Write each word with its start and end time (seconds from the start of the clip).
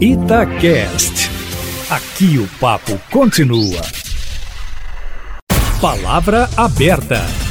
Itacast. 0.00 1.30
Aqui 1.88 2.38
o 2.38 2.46
papo 2.60 3.00
continua. 3.10 3.80
Palavra 5.80 6.50
aberta. 6.54 7.45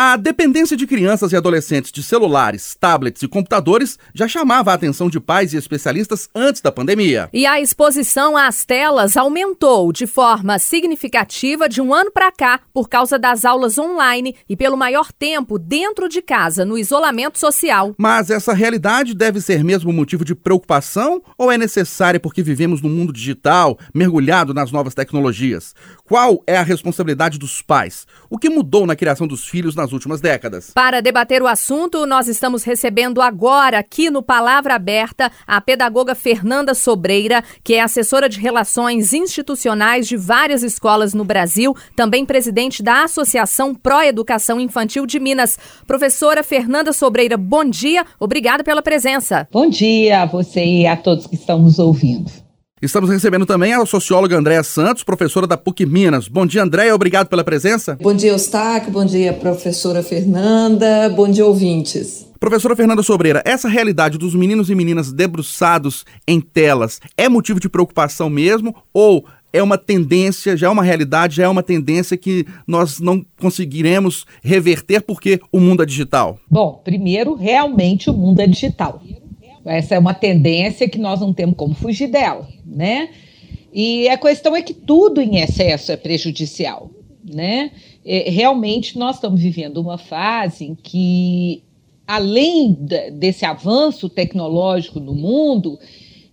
A 0.00 0.14
dependência 0.16 0.76
de 0.76 0.86
crianças 0.86 1.32
e 1.32 1.36
adolescentes 1.36 1.90
de 1.90 2.04
celulares, 2.04 2.76
tablets 2.78 3.20
e 3.24 3.26
computadores 3.26 3.98
já 4.14 4.28
chamava 4.28 4.70
a 4.70 4.74
atenção 4.74 5.10
de 5.10 5.18
pais 5.18 5.52
e 5.52 5.56
especialistas 5.56 6.28
antes 6.32 6.62
da 6.62 6.70
pandemia. 6.70 7.28
E 7.32 7.44
a 7.44 7.60
exposição 7.60 8.36
às 8.36 8.64
telas 8.64 9.16
aumentou 9.16 9.92
de 9.92 10.06
forma 10.06 10.56
significativa 10.60 11.68
de 11.68 11.80
um 11.80 11.92
ano 11.92 12.12
para 12.12 12.30
cá 12.30 12.60
por 12.72 12.88
causa 12.88 13.18
das 13.18 13.44
aulas 13.44 13.76
online 13.76 14.36
e 14.48 14.56
pelo 14.56 14.76
maior 14.76 15.10
tempo 15.10 15.58
dentro 15.58 16.08
de 16.08 16.22
casa, 16.22 16.64
no 16.64 16.78
isolamento 16.78 17.36
social. 17.36 17.92
Mas 17.98 18.30
essa 18.30 18.54
realidade 18.54 19.14
deve 19.14 19.40
ser 19.40 19.64
mesmo 19.64 19.92
motivo 19.92 20.24
de 20.24 20.32
preocupação 20.32 21.20
ou 21.36 21.50
é 21.50 21.58
necessária 21.58 22.20
porque 22.20 22.40
vivemos 22.40 22.80
num 22.80 22.88
mundo 22.88 23.12
digital, 23.12 23.76
mergulhado 23.92 24.54
nas 24.54 24.70
novas 24.70 24.94
tecnologias? 24.94 25.74
Qual 26.08 26.42
é 26.46 26.56
a 26.56 26.62
responsabilidade 26.62 27.38
dos 27.38 27.60
pais? 27.60 28.06
O 28.30 28.38
que 28.38 28.48
mudou 28.48 28.86
na 28.86 28.96
criação 28.96 29.26
dos 29.26 29.44
filhos 29.46 29.74
nas 29.74 29.92
últimas 29.92 30.22
décadas? 30.22 30.70
Para 30.74 31.02
debater 31.02 31.42
o 31.42 31.46
assunto, 31.46 32.06
nós 32.06 32.28
estamos 32.28 32.64
recebendo 32.64 33.20
agora, 33.20 33.78
aqui 33.78 34.08
no 34.08 34.22
Palavra 34.22 34.74
Aberta, 34.74 35.30
a 35.46 35.60
pedagoga 35.60 36.14
Fernanda 36.14 36.72
Sobreira, 36.72 37.44
que 37.62 37.74
é 37.74 37.82
assessora 37.82 38.26
de 38.26 38.40
relações 38.40 39.12
institucionais 39.12 40.08
de 40.08 40.16
várias 40.16 40.62
escolas 40.62 41.12
no 41.12 41.26
Brasil, 41.26 41.76
também 41.94 42.24
presidente 42.24 42.82
da 42.82 43.04
Associação 43.04 43.74
Pró 43.74 44.02
Educação 44.02 44.58
Infantil 44.58 45.04
de 45.04 45.20
Minas. 45.20 45.58
Professora 45.86 46.42
Fernanda 46.42 46.90
Sobreira, 46.90 47.36
bom 47.36 47.66
dia, 47.66 48.06
obrigada 48.18 48.64
pela 48.64 48.80
presença. 48.80 49.46
Bom 49.52 49.68
dia 49.68 50.22
a 50.22 50.24
você 50.24 50.64
e 50.64 50.86
a 50.86 50.96
todos 50.96 51.26
que 51.26 51.34
estão 51.34 51.58
nos 51.58 51.78
ouvindo. 51.78 52.47
Estamos 52.80 53.10
recebendo 53.10 53.44
também 53.44 53.72
a 53.72 53.84
socióloga 53.84 54.36
Andréa 54.36 54.62
Santos, 54.62 55.02
professora 55.02 55.48
da 55.48 55.56
PUC 55.56 55.84
Minas. 55.84 56.28
Bom 56.28 56.46
dia, 56.46 56.62
Andréa, 56.62 56.94
obrigado 56.94 57.26
pela 57.26 57.42
presença. 57.42 57.98
Bom 58.00 58.14
dia, 58.14 58.30
Eustáquio, 58.30 58.92
bom 58.92 59.04
dia, 59.04 59.32
professora 59.32 60.00
Fernanda, 60.00 61.08
bom 61.08 61.28
dia, 61.28 61.44
ouvintes. 61.44 62.24
Professora 62.38 62.76
Fernanda 62.76 63.02
Sobreira, 63.02 63.42
essa 63.44 63.68
realidade 63.68 64.16
dos 64.16 64.32
meninos 64.32 64.70
e 64.70 64.76
meninas 64.76 65.10
debruçados 65.10 66.04
em 66.26 66.40
telas 66.40 67.00
é 67.16 67.28
motivo 67.28 67.58
de 67.58 67.68
preocupação 67.68 68.30
mesmo 68.30 68.72
ou 68.94 69.24
é 69.52 69.60
uma 69.60 69.76
tendência, 69.76 70.56
já 70.56 70.68
é 70.68 70.70
uma 70.70 70.84
realidade, 70.84 71.34
já 71.34 71.44
é 71.44 71.48
uma 71.48 71.64
tendência 71.64 72.16
que 72.16 72.46
nós 72.64 73.00
não 73.00 73.24
conseguiremos 73.40 74.24
reverter 74.40 75.00
porque 75.02 75.40
o 75.50 75.58
mundo 75.58 75.82
é 75.82 75.86
digital? 75.86 76.38
Bom, 76.48 76.80
primeiro, 76.84 77.34
realmente 77.34 78.08
o 78.08 78.12
mundo 78.12 78.38
é 78.38 78.46
digital. 78.46 79.02
Essa 79.64 79.94
é 79.94 79.98
uma 79.98 80.14
tendência 80.14 80.88
que 80.88 80.98
nós 80.98 81.20
não 81.20 81.32
temos 81.32 81.56
como 81.56 81.74
fugir 81.74 82.08
dela, 82.08 82.48
né? 82.64 83.10
E 83.72 84.08
a 84.08 84.16
questão 84.16 84.56
é 84.56 84.62
que 84.62 84.72
tudo 84.72 85.20
em 85.20 85.36
excesso 85.36 85.92
é 85.92 85.96
prejudicial, 85.96 86.90
né? 87.24 87.70
É, 88.04 88.30
realmente 88.30 88.98
nós 88.98 89.16
estamos 89.16 89.40
vivendo 89.40 89.78
uma 89.78 89.98
fase 89.98 90.64
em 90.64 90.74
que, 90.74 91.62
além 92.06 92.76
desse 93.12 93.44
avanço 93.44 94.08
tecnológico 94.08 94.98
no 94.98 95.14
mundo, 95.14 95.78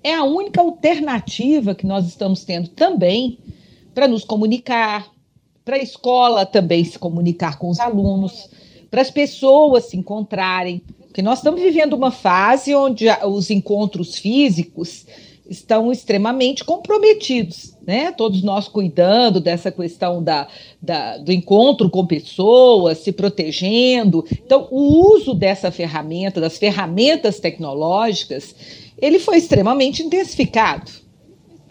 é 0.04 0.14
a 0.14 0.24
única 0.24 0.62
alternativa 0.62 1.76
que 1.76 1.86
nós 1.86 2.06
estamos 2.08 2.46
tendo 2.46 2.70
também 2.70 3.40
para 3.94 4.08
nos 4.08 4.24
comunicar, 4.24 5.12
para 5.66 5.78
a 5.78 5.82
escola 5.82 6.46
também 6.46 6.84
se 6.86 7.00
comunicar 7.00 7.58
com 7.58 7.70
os 7.70 7.80
alunos, 7.80 8.50
para 8.90 9.02
as 9.02 9.10
pessoas 9.10 9.86
se 9.86 9.98
encontrarem, 9.98 10.82
porque 11.16 11.22
nós 11.22 11.40
estamos 11.40 11.62
vivendo 11.62 11.94
uma 11.94 12.12
fase 12.12 12.76
onde 12.76 13.06
os 13.24 13.50
encontros 13.50 14.18
físicos 14.18 15.06
estão 15.50 15.90
extremamente 15.90 16.62
comprometidos, 16.66 17.74
né? 17.88 18.12
Todos 18.12 18.44
nós 18.44 18.68
cuidando 18.68 19.40
dessa 19.40 19.72
questão 19.72 20.22
da, 20.22 20.46
da, 20.82 21.18
do 21.18 21.32
encontro 21.32 21.90
com 21.90 22.06
pessoas, 22.06 22.98
se 22.98 23.14
protegendo. 23.14 24.26
Então, 24.30 24.68
o 24.70 25.14
uso 25.14 25.34
dessa 25.34 25.72
ferramenta, 25.72 26.42
das 26.42 26.58
ferramentas 26.58 27.40
tecnológicas, 27.40 28.54
ele 29.02 29.18
foi 29.18 29.38
extremamente 29.38 30.04
intensificado, 30.04 30.92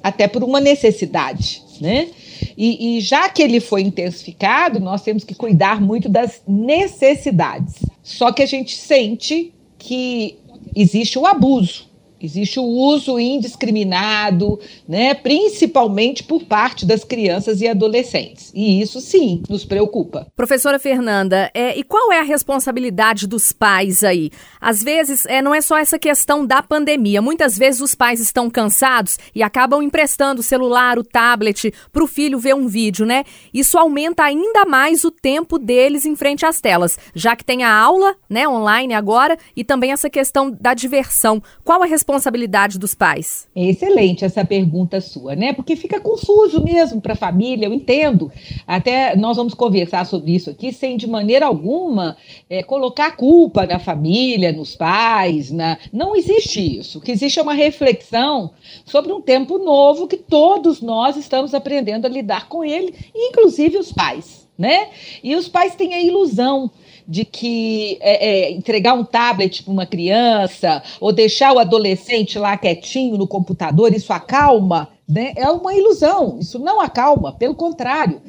até 0.03 0.27
por 0.27 0.43
uma 0.43 0.59
necessidade, 0.59 1.63
né? 1.83 2.09
E, 2.57 2.99
e 2.99 3.01
já 3.01 3.29
que 3.29 3.43
ele 3.43 3.61
foi 3.61 3.83
intensificado, 3.83 4.79
nós 4.81 5.03
temos 5.03 5.25
que 5.25 5.35
cuidar 5.35 5.81
muito 5.81 6.09
das 6.09 6.43
necessidades. 6.47 7.75
Só 8.03 8.33
que 8.33 8.43
a 8.43 8.47
gente 8.47 8.77
sente 8.77 9.53
que 9.79 10.37
existe 10.75 11.19
o 11.19 11.27
abuso 11.27 11.94
Existe 12.25 12.59
o 12.59 12.65
uso 12.65 13.19
indiscriminado, 13.19 14.59
né, 14.89 15.13
principalmente 15.13 16.25
por 16.25 16.45
parte 16.45 16.87
das 16.87 17.05
crianças 17.05 17.61
e 17.61 17.69
adolescentes. 17.69 18.51
E 18.55 18.81
isso 18.81 18.99
sim 18.99 19.43
nos 19.47 19.63
preocupa. 19.63 20.27
Professora 20.35 20.79
Fernanda, 20.79 21.51
é, 21.53 21.79
e 21.79 21.85
qual 21.85 22.11
é 22.11 22.21
a 22.21 22.23
responsabilidade 22.23 23.27
dos 23.27 23.53
pais 23.53 24.03
aí? 24.03 24.31
Às 24.59 24.83
vezes, 24.83 25.27
é, 25.27 25.43
não 25.43 25.55
é 25.55 25.61
só 25.61 25.77
essa 25.77 25.99
questão 25.99 26.47
da 26.47 26.63
pandemia. 26.63 27.21
Muitas 27.21 27.59
vezes 27.59 27.83
os 27.83 27.95
pais 27.95 28.21
estão 28.21 28.49
cansados 28.49 29.19
e 29.35 29.43
acabam 29.43 29.83
emprestando 29.83 30.41
o 30.41 30.45
celular, 30.45 30.99
o 30.99 31.05
tablet 31.05 31.75
para 31.93 32.05
o 32.05 32.07
filho 32.07 32.39
ver 32.39 32.55
um 32.55 32.67
vídeo, 32.67 33.05
né? 33.05 33.25
Isso 33.53 33.77
aumenta 33.77 34.23
ainda 34.23 34.65
mais 34.65 35.05
o 35.05 35.11
tempo 35.11 35.59
deles 35.59 36.07
em 36.07 36.17
frente 36.17 36.47
às 36.47 36.59
telas, 36.59 36.99
já 37.15 37.37
que 37.37 37.45
tem 37.45 37.65
a 37.65 37.75
aula, 37.75 38.17
né, 38.31 38.49
online 38.49 38.95
agora 38.95 39.37
e 39.55 39.63
também 39.63 39.93
essa 39.93 40.09
questão 40.09 40.51
da 40.51 40.73
diversão. 40.73 41.43
Qual 41.63 41.83
a 41.83 41.87
responsabilidade 41.87 42.14
responsabilidade 42.15 42.79
dos 42.79 42.95
pais? 42.95 43.49
É 43.55 43.67
excelente 43.67 44.25
essa 44.25 44.45
pergunta 44.45 45.01
sua, 45.01 45.35
né? 45.35 45.53
Porque 45.53 45.75
fica 45.75 46.01
confuso 46.01 46.63
mesmo 46.63 47.01
para 47.01 47.15
a 47.15 47.17
família, 47.17 47.67
eu 47.67 47.73
entendo. 47.73 48.31
Até 48.67 49.17
nós 49.17 49.37
vamos 49.37 49.55
conversar 49.55 50.07
sobre 50.07 50.35
isso 50.35 50.51
aqui 50.51 50.73
sem 50.73 50.97
de 50.97 51.07
maneira 51.07 51.47
alguma 51.47 52.17
é, 52.49 52.63
colocar 52.63 53.17
culpa 53.17 53.67
na 53.67 53.79
família, 53.79 54.53
nos 54.53 54.77
pais, 54.77 55.51
na... 55.51 55.79
não 55.93 56.15
existe 56.15 56.79
isso. 56.79 56.99
O 56.99 57.01
que 57.01 57.13
existe 57.13 57.39
é 57.39 57.43
uma 57.43 57.55
reflexão 57.55 58.51
sobre 58.85 59.13
um 59.13 59.21
tempo 59.21 59.59
novo 59.59 60.07
que 60.07 60.17
todos 60.17 60.81
nós 60.81 61.17
estamos 61.17 61.53
aprendendo 61.55 62.07
a 62.07 62.11
lidar 62.11 62.49
com 62.49 62.65
ele, 62.65 62.95
inclusive 63.15 63.77
os 63.77 63.93
pais, 63.93 64.47
né? 64.57 64.89
E 65.23 65.35
os 65.35 65.49
pais 65.49 65.75
têm 65.75 65.95
a 65.95 66.01
ilusão 66.01 66.71
de 67.07 67.25
que 67.25 67.99
é, 68.01 68.29
é, 68.29 68.53
entregar 68.53 68.95
um 68.95 69.05
tablet 69.05 69.63
para 69.63 69.73
uma 69.73 69.87
criança 69.87 70.83
ou 71.01 71.13
deixar 71.13 71.53
o 71.53 71.59
adolescente 71.59 72.39
lá 72.39 72.57
quietinho 72.57 73.17
no 73.17 73.27
computador, 73.27 73.93
isso 73.93 74.13
acalma, 74.13 74.89
né? 75.09 75.33
É 75.37 75.49
uma 75.49 75.75
ilusão, 75.75 76.39
isso 76.41 76.59
não 76.59 76.81
acalma, 76.81 77.33
pelo 77.33 77.55
contrário. 77.55 78.21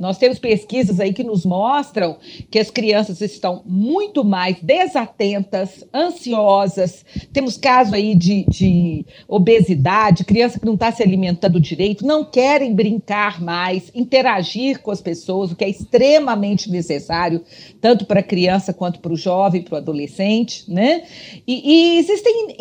Nós 0.00 0.16
temos 0.16 0.38
pesquisas 0.38 0.98
aí 0.98 1.12
que 1.12 1.22
nos 1.22 1.44
mostram 1.44 2.16
que 2.50 2.58
as 2.58 2.70
crianças 2.70 3.20
estão 3.20 3.62
muito 3.66 4.24
mais 4.24 4.56
desatentas, 4.62 5.84
ansiosas. 5.92 7.04
Temos 7.34 7.58
casos 7.58 7.92
aí 7.92 8.14
de, 8.14 8.46
de 8.48 9.04
obesidade, 9.28 10.24
criança 10.24 10.58
que 10.58 10.64
não 10.64 10.72
está 10.72 10.90
se 10.90 11.02
alimentando 11.02 11.60
direito, 11.60 12.06
não 12.06 12.24
querem 12.24 12.74
brincar 12.74 13.42
mais, 13.42 13.90
interagir 13.94 14.80
com 14.80 14.90
as 14.90 15.02
pessoas, 15.02 15.52
o 15.52 15.56
que 15.56 15.64
é 15.64 15.68
extremamente 15.68 16.70
necessário, 16.70 17.44
tanto 17.78 18.06
para 18.06 18.20
a 18.20 18.22
criança 18.22 18.72
quanto 18.72 19.00
para 19.00 19.12
o 19.12 19.16
jovem, 19.16 19.60
para 19.60 19.74
o 19.74 19.78
adolescente, 19.78 20.64
né? 20.66 21.04
E, 21.46 21.96
e 21.96 21.98
existem 21.98 22.56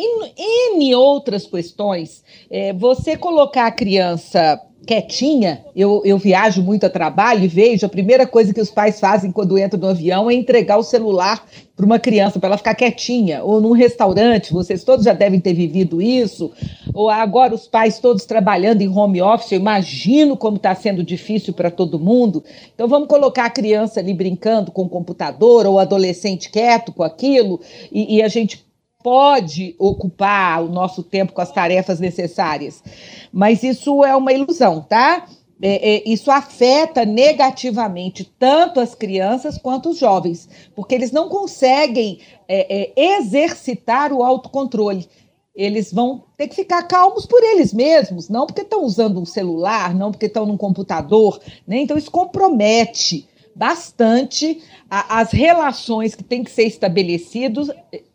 N 0.76 0.94
outras 0.96 1.46
questões. 1.46 2.22
É, 2.52 2.74
você 2.74 3.16
colocar 3.16 3.68
a 3.68 3.72
criança 3.72 4.62
quietinha, 4.90 5.64
eu, 5.76 6.02
eu 6.04 6.18
viajo 6.18 6.64
muito 6.64 6.84
a 6.84 6.90
trabalho 6.90 7.44
e 7.44 7.48
vejo, 7.48 7.86
a 7.86 7.90
primeira 7.90 8.26
coisa 8.26 8.52
que 8.52 8.60
os 8.60 8.72
pais 8.72 9.00
fazem 9.00 9.32
quando 9.32 9.56
entram 9.56 9.80
no 9.80 9.88
avião 9.88 10.32
é 10.32 10.34
entregar 10.34 10.78
o 10.78 10.84
celular 10.84 11.46
para 11.76 11.86
uma 11.86 12.00
criança, 12.00 12.40
para 12.40 12.50
ela 12.50 12.58
ficar 12.58 12.74
quietinha, 12.74 13.44
ou 13.44 13.62
num 13.62 13.72
restaurante, 13.72 14.52
vocês 14.52 14.84
todos 14.84 15.06
já 15.06 15.14
devem 15.14 15.40
ter 15.40 15.54
vivido 15.54 16.02
isso, 16.02 16.52
ou 16.92 17.08
agora 17.08 17.54
os 17.54 17.68
pais 17.68 18.00
todos 18.00 18.26
trabalhando 18.26 18.82
em 18.82 18.90
home 18.90 19.22
office, 19.22 19.52
eu 19.52 19.60
imagino 19.60 20.36
como 20.36 20.58
está 20.58 20.74
sendo 20.74 21.04
difícil 21.04 21.54
para 21.54 21.70
todo 21.70 22.00
mundo. 22.00 22.44
Então 22.74 22.88
vamos 22.88 23.08
colocar 23.08 23.46
a 23.46 23.50
criança 23.52 24.00
ali 24.00 24.12
brincando 24.12 24.72
com 24.72 24.82
o 24.82 24.90
computador, 24.90 25.68
ou 25.68 25.76
o 25.76 25.80
adolescente 25.80 26.50
quieto 26.50 26.92
com 26.92 27.04
aquilo, 27.04 27.62
e, 27.92 28.18
e 28.18 28.24
a 28.24 28.28
gente 28.28 28.68
pode 29.02 29.76
ocupar 29.80 30.62
o 30.62 30.70
nosso 30.70 31.02
tempo 31.02 31.32
com 31.32 31.42
as 31.42 31.52
tarefas 31.52 32.00
necessárias. 32.00 32.84
Mas 33.32 33.64
isso 33.64 34.04
é 34.04 34.14
uma 34.16 34.34
ilusão, 34.34 34.82
tá? 34.82 35.26
É, 35.62 35.96
é, 35.96 36.04
isso 36.10 36.32
afeta 36.32 37.06
negativamente 37.06 38.30
tanto 38.40 38.80
as 38.80 38.96
crianças 38.96 39.58
quanto 39.58 39.90
os 39.90 40.00
jovens, 40.00 40.48
porque 40.74 40.96
eles 40.96 41.12
não 41.12 41.28
conseguem 41.28 42.20
é, 42.48 42.92
é 42.96 43.18
exercitar 43.18 44.14
o 44.14 44.24
autocontrole. 44.24 45.08
Eles 45.56 45.92
vão 45.92 46.24
ter 46.38 46.48
que 46.48 46.56
ficar 46.56 46.84
calmos 46.84 47.26
por 47.26 47.44
eles 47.44 47.74
mesmos, 47.74 48.30
não 48.30 48.46
porque 48.46 48.62
estão 48.62 48.84
usando 48.84 49.20
um 49.20 49.26
celular, 49.26 49.94
não 49.94 50.12
porque 50.12 50.28
estão 50.28 50.46
num 50.46 50.56
computador. 50.56 51.40
Né? 51.68 51.80
Então, 51.80 51.98
isso 51.98 52.12
compromete 52.12 53.28
bastante 53.54 54.62
a, 54.90 55.20
as 55.20 55.32
relações 55.32 56.16
que 56.16 56.24
têm 56.24 56.44
que 56.44 56.52
ser 56.52 56.64
estabelecidas 56.64 57.70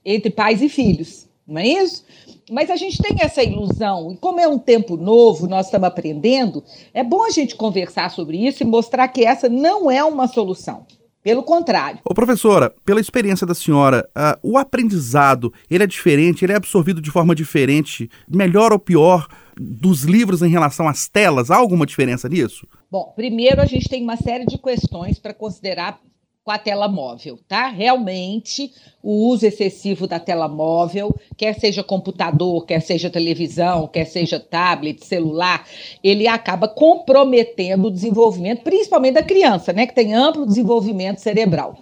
entre 0.05 0.31
pais 0.31 0.61
e 0.63 0.69
filhos. 0.69 1.27
não 1.47 1.59
é 1.59 1.67
isso? 1.67 2.05
Mas 2.51 2.71
a 2.71 2.77
gente 2.77 3.03
tem 3.03 3.17
essa 3.21 3.43
ilusão, 3.43 4.13
e 4.13 4.17
como 4.17 4.39
é 4.39 4.47
um 4.47 4.59
tempo 4.59 4.97
novo, 4.97 5.47
nós 5.47 5.67
estamos 5.67 5.89
aprendendo, 5.89 6.63
é 6.93 7.03
bom 7.03 7.25
a 7.25 7.31
gente 7.31 7.57
conversar 7.57 8.11
sobre 8.11 8.37
isso 8.37 8.63
e 8.63 8.67
mostrar 8.67 9.09
que 9.09 9.25
essa 9.25 9.49
não 9.49 9.91
é 9.91 10.05
uma 10.05 10.29
solução. 10.29 10.87
Pelo 11.23 11.43
contrário. 11.43 12.01
Ô, 12.05 12.13
professora, 12.13 12.71
pela 12.85 13.01
experiência 13.01 13.47
da 13.47 13.55
senhora, 13.55 14.07
uh, 14.11 14.39
o 14.43 14.59
aprendizado, 14.59 15.51
ele 15.71 15.83
é 15.83 15.87
diferente, 15.87 16.45
ele 16.45 16.53
é 16.53 16.57
absorvido 16.57 17.01
de 17.01 17.11
forma 17.11 17.35
diferente, 17.35 18.11
melhor 18.29 18.75
ou 18.75 18.79
pior, 18.79 19.27
dos 19.59 20.03
livros 20.03 20.43
em 20.43 20.51
relação 20.51 20.87
às 20.87 21.09
telas? 21.09 21.51
Há 21.51 21.57
alguma 21.57 21.87
diferença 21.87 22.29
nisso? 22.29 22.69
Bom, 22.91 23.11
primeiro 23.17 23.63
a 23.63 23.65
gente 23.65 23.89
tem 23.89 24.03
uma 24.03 24.19
série 24.19 24.45
de 24.45 24.59
questões 24.59 25.19
para 25.19 25.33
considerar 25.33 25.99
com 26.45 26.51
a 26.51 26.59
tela 26.59 26.87
móvel, 26.87 27.39
tá? 27.49 27.69
Realmente, 27.69 28.71
o 29.03 29.29
uso 29.29 29.47
excessivo 29.47 30.07
da 30.07 30.21
tela 30.21 30.47
móvel, 30.47 31.19
quer 31.39 31.59
seja 31.59 31.83
computador, 31.83 32.67
quer 32.67 32.81
seja 32.81 33.09
televisão, 33.09 33.89
quer 33.89 34.05
seja 34.05 34.39
tablet, 34.39 35.03
celular, 35.03 35.67
ele 36.03 36.29
acaba 36.29 36.69
comprometendo 36.69 37.87
o 37.87 37.91
desenvolvimento, 37.91 38.63
principalmente 38.63 39.15
da 39.15 39.23
criança, 39.23 39.73
né, 39.73 39.87
que 39.87 39.95
tem 39.95 40.13
amplo 40.13 40.45
desenvolvimento 40.45 41.19
cerebral. 41.19 41.79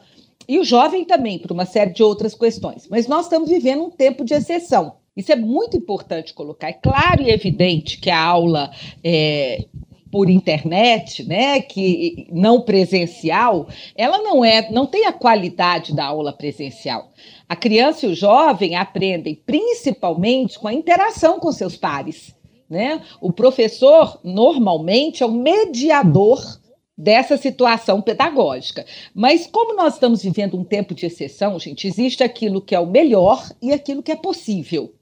E 0.48 0.60
o 0.60 0.64
jovem 0.64 1.04
também, 1.04 1.40
por 1.40 1.50
uma 1.50 1.66
série 1.66 1.92
de 1.92 2.02
outras 2.02 2.34
questões. 2.34 2.86
Mas 2.88 3.08
nós 3.08 3.24
estamos 3.26 3.48
vivendo 3.48 3.82
um 3.84 3.90
tempo 3.90 4.24
de 4.24 4.34
exceção. 4.34 4.94
Isso 5.16 5.32
é 5.32 5.36
muito 5.36 5.76
importante 5.76 6.32
colocar. 6.32 6.68
É 6.68 6.72
claro 6.72 7.22
e 7.22 7.30
evidente 7.30 7.98
que 7.98 8.10
a 8.10 8.20
aula 8.20 8.70
é, 9.04 9.66
por 10.12 10.28
internet, 10.28 11.24
né, 11.24 11.62
que 11.62 12.28
não 12.30 12.60
presencial, 12.60 13.66
ela 13.96 14.18
não 14.18 14.44
é, 14.44 14.70
não 14.70 14.86
tem 14.86 15.06
a 15.06 15.12
qualidade 15.12 15.94
da 15.94 16.04
aula 16.04 16.34
presencial. 16.34 17.08
A 17.48 17.56
criança 17.56 18.04
e 18.04 18.10
o 18.10 18.14
jovem 18.14 18.76
aprendem 18.76 19.34
principalmente 19.34 20.58
com 20.58 20.68
a 20.68 20.74
interação 20.74 21.40
com 21.40 21.50
seus 21.50 21.78
pares, 21.78 22.34
né? 22.68 23.00
O 23.22 23.32
professor 23.32 24.20
normalmente 24.22 25.22
é 25.22 25.26
o 25.26 25.32
mediador 25.32 26.60
dessa 26.96 27.38
situação 27.38 28.02
pedagógica. 28.02 28.84
Mas 29.14 29.46
como 29.46 29.74
nós 29.74 29.94
estamos 29.94 30.22
vivendo 30.22 30.58
um 30.58 30.64
tempo 30.64 30.94
de 30.94 31.06
exceção, 31.06 31.58
gente, 31.58 31.86
existe 31.88 32.22
aquilo 32.22 32.60
que 32.60 32.74
é 32.74 32.80
o 32.80 32.86
melhor 32.86 33.50
e 33.62 33.72
aquilo 33.72 34.02
que 34.02 34.12
é 34.12 34.16
possível. 34.16 34.94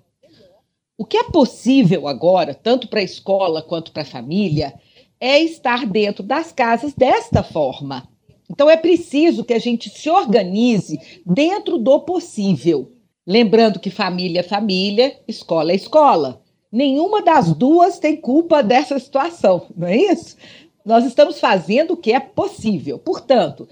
O 0.97 1.05
que 1.05 1.17
é 1.17 1.25
possível 1.25 2.07
agora, 2.07 2.55
tanto 2.55 2.87
para 2.87 3.01
a 3.01 3.05
escola 3.05 3.61
quanto 3.61 3.91
para 3.91 4.03
a 4.03 4.07
família, 4.07 4.75
é 5.21 5.39
estar 5.41 5.85
dentro 5.85 6.23
das 6.25 6.51
casas 6.51 6.95
desta 6.95 7.43
forma. 7.43 8.09
Então 8.51 8.69
é 8.69 8.77
preciso 8.77 9.45
que 9.45 9.53
a 9.53 9.59
gente 9.59 9.91
se 9.91 10.09
organize 10.09 10.99
dentro 11.25 11.79
do 11.79 12.01
possível. 12.01 12.91
Lembrando 13.27 13.79
que 13.79 13.91
família 13.91 14.41
é 14.41 14.43
família, 14.43 15.17
escola 15.29 15.73
é 15.73 15.77
escola. 15.77 16.43
Nenhuma 16.73 17.23
das 17.23 17.55
duas 17.55 17.99
tem 17.99 18.17
culpa 18.17 18.63
dessa 18.63 18.99
situação, 18.99 19.67
não 19.77 19.87
é 19.87 19.97
isso? 19.97 20.37
Nós 20.85 21.05
estamos 21.05 21.39
fazendo 21.39 21.93
o 21.93 21.97
que 21.97 22.13
é 22.13 22.19
possível. 22.19 22.99
Portanto, 22.99 23.69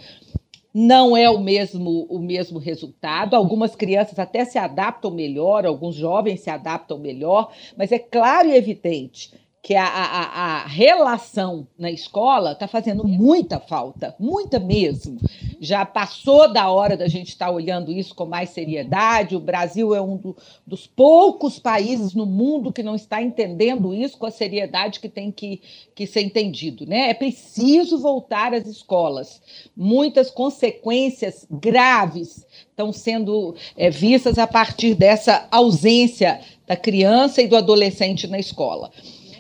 não 0.75 1.17
é 1.17 1.29
o 1.31 1.41
mesmo 1.41 2.07
o 2.09 2.19
mesmo 2.19 2.59
resultado. 2.59 3.35
Algumas 3.35 3.75
crianças 3.75 4.19
até 4.19 4.45
se 4.45 4.59
adaptam 4.59 5.11
melhor, 5.11 5.65
alguns 5.65 5.95
jovens 5.95 6.41
se 6.41 6.51
adaptam 6.51 6.99
melhor, 6.99 7.51
mas 7.77 7.91
é 7.91 7.99
claro 7.99 8.49
e 8.49 8.57
evidente 8.57 9.33
que 9.69 9.75
a, 9.75 9.85
a, 9.85 10.63
a 10.63 10.67
relação 10.67 11.69
na 11.79 11.91
escola 11.91 12.53
está 12.53 12.67
fazendo 12.67 13.07
muita 13.07 13.61
falta, 13.61 14.17
muita 14.19 14.59
mesmo. 14.59 15.21
Já 15.61 15.85
passou 15.85 16.51
da 16.51 16.71
hora 16.71 16.97
da 16.97 17.07
gente 17.07 17.29
estar 17.29 17.49
tá 17.49 17.53
olhando 17.53 17.93
isso 17.93 18.15
com 18.15 18.25
mais 18.25 18.49
seriedade. 18.49 19.37
O 19.37 19.41
Brasil 19.41 19.95
é 19.95 20.01
um 20.01 20.17
do, 20.17 20.35
dos 20.67 20.87
poucos 20.87 21.59
países 21.59 22.15
no 22.15 22.25
mundo 22.25 22.73
que 22.73 22.83
não 22.83 22.95
está 22.95 23.23
entendendo 23.23 23.93
isso 23.93 24.17
com 24.17 24.25
a 24.25 24.31
seriedade 24.31 25.01
que 25.01 25.09
tem 25.11 25.31
que, 25.31 25.61
que 25.95 26.07
ser 26.07 26.23
entendido. 26.23 26.87
Né? 26.87 27.11
É 27.11 27.13
preciso 27.13 27.99
voltar 27.99 28.55
às 28.55 28.67
escolas. 28.67 29.43
Muitas 29.77 30.31
consequências 30.31 31.47
graves 31.51 32.47
estão 32.71 32.91
sendo 32.91 33.55
é, 33.77 33.91
vistas 33.91 34.39
a 34.39 34.47
partir 34.47 34.95
dessa 34.95 35.47
ausência 35.51 36.41
da 36.67 36.75
criança 36.75 37.43
e 37.43 37.47
do 37.47 37.55
adolescente 37.55 38.27
na 38.27 38.39
escola. 38.39 38.91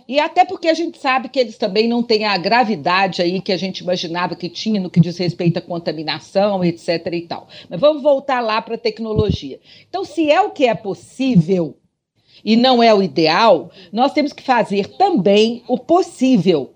E 0.08 0.18
até 0.18 0.42
porque 0.42 0.68
a 0.68 0.74
gente 0.74 0.98
sabe 0.98 1.28
que 1.28 1.38
eles 1.38 1.58
também 1.58 1.86
não 1.86 2.02
têm 2.02 2.24
a 2.24 2.38
gravidade 2.38 3.20
aí 3.20 3.42
que 3.42 3.52
a 3.52 3.58
gente 3.58 3.80
imaginava 3.80 4.34
que 4.34 4.48
tinha 4.48 4.80
no 4.80 4.88
que 4.88 5.00
diz 5.00 5.18
respeito 5.18 5.58
à 5.58 5.60
contaminação, 5.60 6.64
etc. 6.64 7.06
e 7.12 7.20
tal. 7.20 7.46
Mas 7.68 7.78
vamos 7.78 8.02
voltar 8.02 8.40
lá 8.40 8.62
para 8.62 8.76
a 8.76 8.78
tecnologia. 8.78 9.60
Então, 9.86 10.06
se 10.06 10.30
é 10.30 10.40
o 10.40 10.50
que 10.50 10.64
é 10.64 10.74
possível 10.74 11.76
e 12.42 12.56
não 12.56 12.82
é 12.82 12.94
o 12.94 13.02
ideal, 13.02 13.70
nós 13.92 14.14
temos 14.14 14.32
que 14.32 14.42
fazer 14.42 14.96
também 14.96 15.62
o 15.68 15.76
possível 15.76 16.72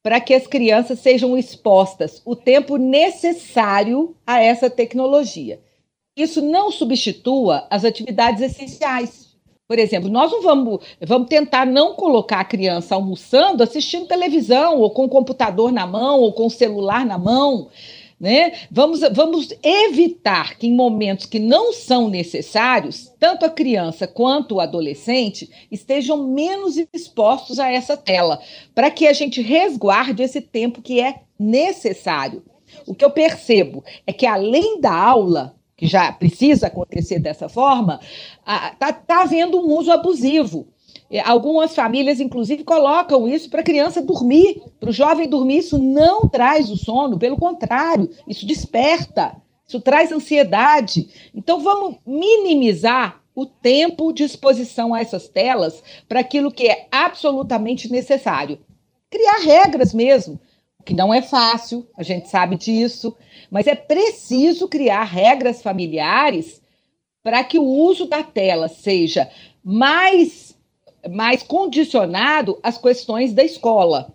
para 0.00 0.20
que 0.20 0.32
as 0.32 0.46
crianças 0.46 1.00
sejam 1.00 1.36
expostas 1.36 2.22
o 2.24 2.36
tempo 2.36 2.76
necessário 2.76 4.14
a 4.24 4.40
essa 4.40 4.70
tecnologia. 4.70 5.60
Isso 6.16 6.40
não 6.40 6.70
substitua 6.70 7.66
as 7.68 7.84
atividades 7.84 8.40
essenciais. 8.40 9.25
Por 9.68 9.80
exemplo, 9.80 10.08
nós 10.08 10.30
não 10.30 10.42
vamos, 10.42 10.80
vamos 11.00 11.28
tentar 11.28 11.66
não 11.66 11.94
colocar 11.94 12.40
a 12.40 12.44
criança 12.44 12.94
almoçando, 12.94 13.64
assistindo 13.64 14.06
televisão, 14.06 14.78
ou 14.78 14.90
com 14.90 15.06
o 15.06 15.08
computador 15.08 15.72
na 15.72 15.84
mão, 15.84 16.20
ou 16.20 16.32
com 16.32 16.46
o 16.46 16.50
celular 16.50 17.04
na 17.04 17.18
mão. 17.18 17.68
Né? 18.18 18.52
Vamos, 18.70 19.00
vamos 19.12 19.48
evitar 19.62 20.56
que 20.56 20.68
em 20.68 20.74
momentos 20.74 21.26
que 21.26 21.40
não 21.40 21.72
são 21.72 22.08
necessários, 22.08 23.12
tanto 23.18 23.44
a 23.44 23.50
criança 23.50 24.06
quanto 24.06 24.54
o 24.54 24.60
adolescente 24.60 25.50
estejam 25.70 26.28
menos 26.28 26.76
expostos 26.94 27.58
a 27.58 27.68
essa 27.68 27.96
tela, 27.96 28.40
para 28.72 28.88
que 28.88 29.06
a 29.08 29.12
gente 29.12 29.42
resguarde 29.42 30.22
esse 30.22 30.40
tempo 30.40 30.80
que 30.80 31.00
é 31.00 31.22
necessário. 31.38 32.42
O 32.86 32.94
que 32.94 33.04
eu 33.04 33.10
percebo 33.10 33.84
é 34.06 34.12
que 34.12 34.26
além 34.26 34.80
da 34.80 34.94
aula, 34.94 35.55
que 35.76 35.86
já 35.86 36.10
precisa 36.10 36.68
acontecer 36.68 37.18
dessa 37.18 37.48
forma, 37.48 38.00
está 38.72 38.92
tá 38.92 39.22
havendo 39.22 39.60
um 39.60 39.76
uso 39.76 39.92
abusivo. 39.92 40.66
É, 41.10 41.20
algumas 41.20 41.74
famílias, 41.74 42.18
inclusive, 42.18 42.64
colocam 42.64 43.28
isso 43.28 43.48
para 43.50 43.60
a 43.60 43.64
criança 43.64 44.02
dormir, 44.02 44.62
para 44.80 44.90
o 44.90 44.92
jovem 44.92 45.28
dormir. 45.28 45.58
Isso 45.58 45.78
não 45.78 46.28
traz 46.28 46.70
o 46.70 46.76
sono, 46.76 47.18
pelo 47.18 47.36
contrário, 47.36 48.10
isso 48.26 48.46
desperta, 48.46 49.36
isso 49.66 49.80
traz 49.80 50.10
ansiedade. 50.10 51.08
Então, 51.34 51.60
vamos 51.60 51.96
minimizar 52.04 53.20
o 53.34 53.44
tempo 53.44 54.12
de 54.12 54.24
exposição 54.24 54.94
a 54.94 55.00
essas 55.00 55.28
telas 55.28 55.82
para 56.08 56.20
aquilo 56.20 56.50
que 56.50 56.66
é 56.66 56.88
absolutamente 56.90 57.92
necessário. 57.92 58.58
Criar 59.10 59.40
regras 59.40 59.92
mesmo, 59.92 60.40
que 60.86 60.94
não 60.94 61.12
é 61.12 61.20
fácil, 61.20 61.84
a 61.96 62.02
gente 62.04 62.28
sabe 62.28 62.56
disso, 62.56 63.14
mas 63.50 63.66
é 63.66 63.74
preciso 63.74 64.68
criar 64.68 65.02
regras 65.02 65.60
familiares 65.60 66.62
para 67.24 67.42
que 67.42 67.58
o 67.58 67.64
uso 67.64 68.06
da 68.06 68.22
tela 68.22 68.68
seja 68.68 69.28
mais, 69.64 70.56
mais 71.10 71.42
condicionado 71.42 72.56
às 72.62 72.78
questões 72.78 73.32
da 73.32 73.42
escola. 73.42 74.14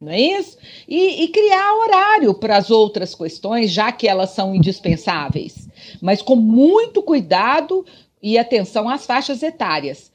Não 0.00 0.12
é 0.12 0.20
isso? 0.20 0.56
E, 0.86 1.24
e 1.24 1.28
criar 1.28 1.74
horário 1.74 2.34
para 2.34 2.56
as 2.56 2.70
outras 2.70 3.16
questões, 3.16 3.72
já 3.72 3.90
que 3.90 4.06
elas 4.06 4.30
são 4.30 4.54
indispensáveis, 4.54 5.68
mas 6.00 6.22
com 6.22 6.36
muito 6.36 7.02
cuidado 7.02 7.84
e 8.22 8.38
atenção 8.38 8.88
às 8.88 9.04
faixas 9.04 9.42
etárias. 9.42 10.11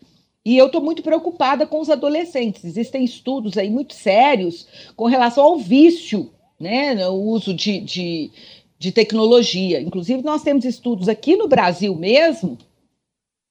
E 0.48 0.58
eu 0.58 0.68
estou 0.68 0.80
muito 0.80 1.04
preocupada 1.04 1.68
com 1.68 1.82
os 1.82 1.90
adolescentes. 1.90 2.64
Existem 2.64 3.04
estudos 3.04 3.58
aí 3.58 3.70
muito 3.70 3.94
sérios 3.94 4.66
com 4.96 5.04
relação 5.04 5.44
ao 5.44 5.58
vício, 5.58 6.32
né? 6.58 7.06
O 7.10 7.16
uso 7.16 7.54
de, 7.54 7.82
de, 7.82 8.32
de 8.80 8.94
tecnologia. 8.94 9.82
Inclusive, 9.82 10.24
nós 10.24 10.44
temos 10.44 10.64
estudos 10.64 11.10
aqui 11.10 11.36
no 11.36 11.50
Brasil 11.50 11.94
mesmo, 11.94 12.58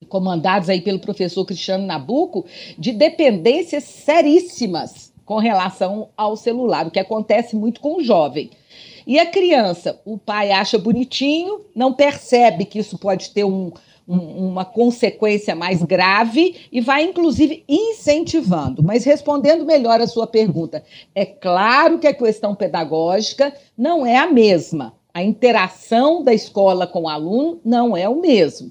comandados 0.09 0.71
aí 0.71 0.81
pelo 0.81 0.99
professor 0.99 1.45
Cristiano 1.45 1.85
Nabuco, 1.85 2.47
de 2.79 2.93
dependências 2.93 3.85
seríssimas 3.85 5.13
com 5.23 5.37
relação 5.37 6.09
ao 6.17 6.35
celular, 6.35 6.87
o 6.87 6.91
que 6.91 6.99
acontece 6.99 7.55
muito 7.55 7.79
com 7.79 7.99
o 7.99 8.03
jovem. 8.03 8.49
E 9.07 9.19
a 9.19 9.27
criança, 9.27 10.01
o 10.03 10.17
pai 10.17 10.51
acha 10.51 10.79
bonitinho, 10.79 11.61
não 11.75 11.93
percebe 11.93 12.65
que 12.65 12.79
isso 12.79 12.97
pode 12.97 13.33
ter 13.33 13.45
um, 13.45 13.71
um, 14.09 14.49
uma 14.49 14.65
consequência 14.65 15.55
mais 15.55 15.83
grave 15.83 16.69
e 16.71 16.81
vai, 16.81 17.05
inclusive, 17.05 17.65
incentivando. 17.69 18.83
Mas 18.83 19.05
respondendo 19.05 19.65
melhor 19.65 20.01
a 20.01 20.07
sua 20.07 20.27
pergunta, 20.27 20.83
é 21.15 21.25
claro 21.25 21.99
que 21.99 22.07
a 22.07 22.15
questão 22.15 22.55
pedagógica 22.55 23.53
não 23.77 24.07
é 24.07 24.17
a 24.17 24.31
mesma 24.31 24.95
a 25.17 25.23
interação 25.23 26.23
da 26.23 26.35
escola 26.35 26.87
com 26.87 27.05
o 27.05 27.09
aluno 27.09 27.59
não 27.65 27.97
é 27.97 28.07
o 28.07 28.21
mesmo. 28.21 28.71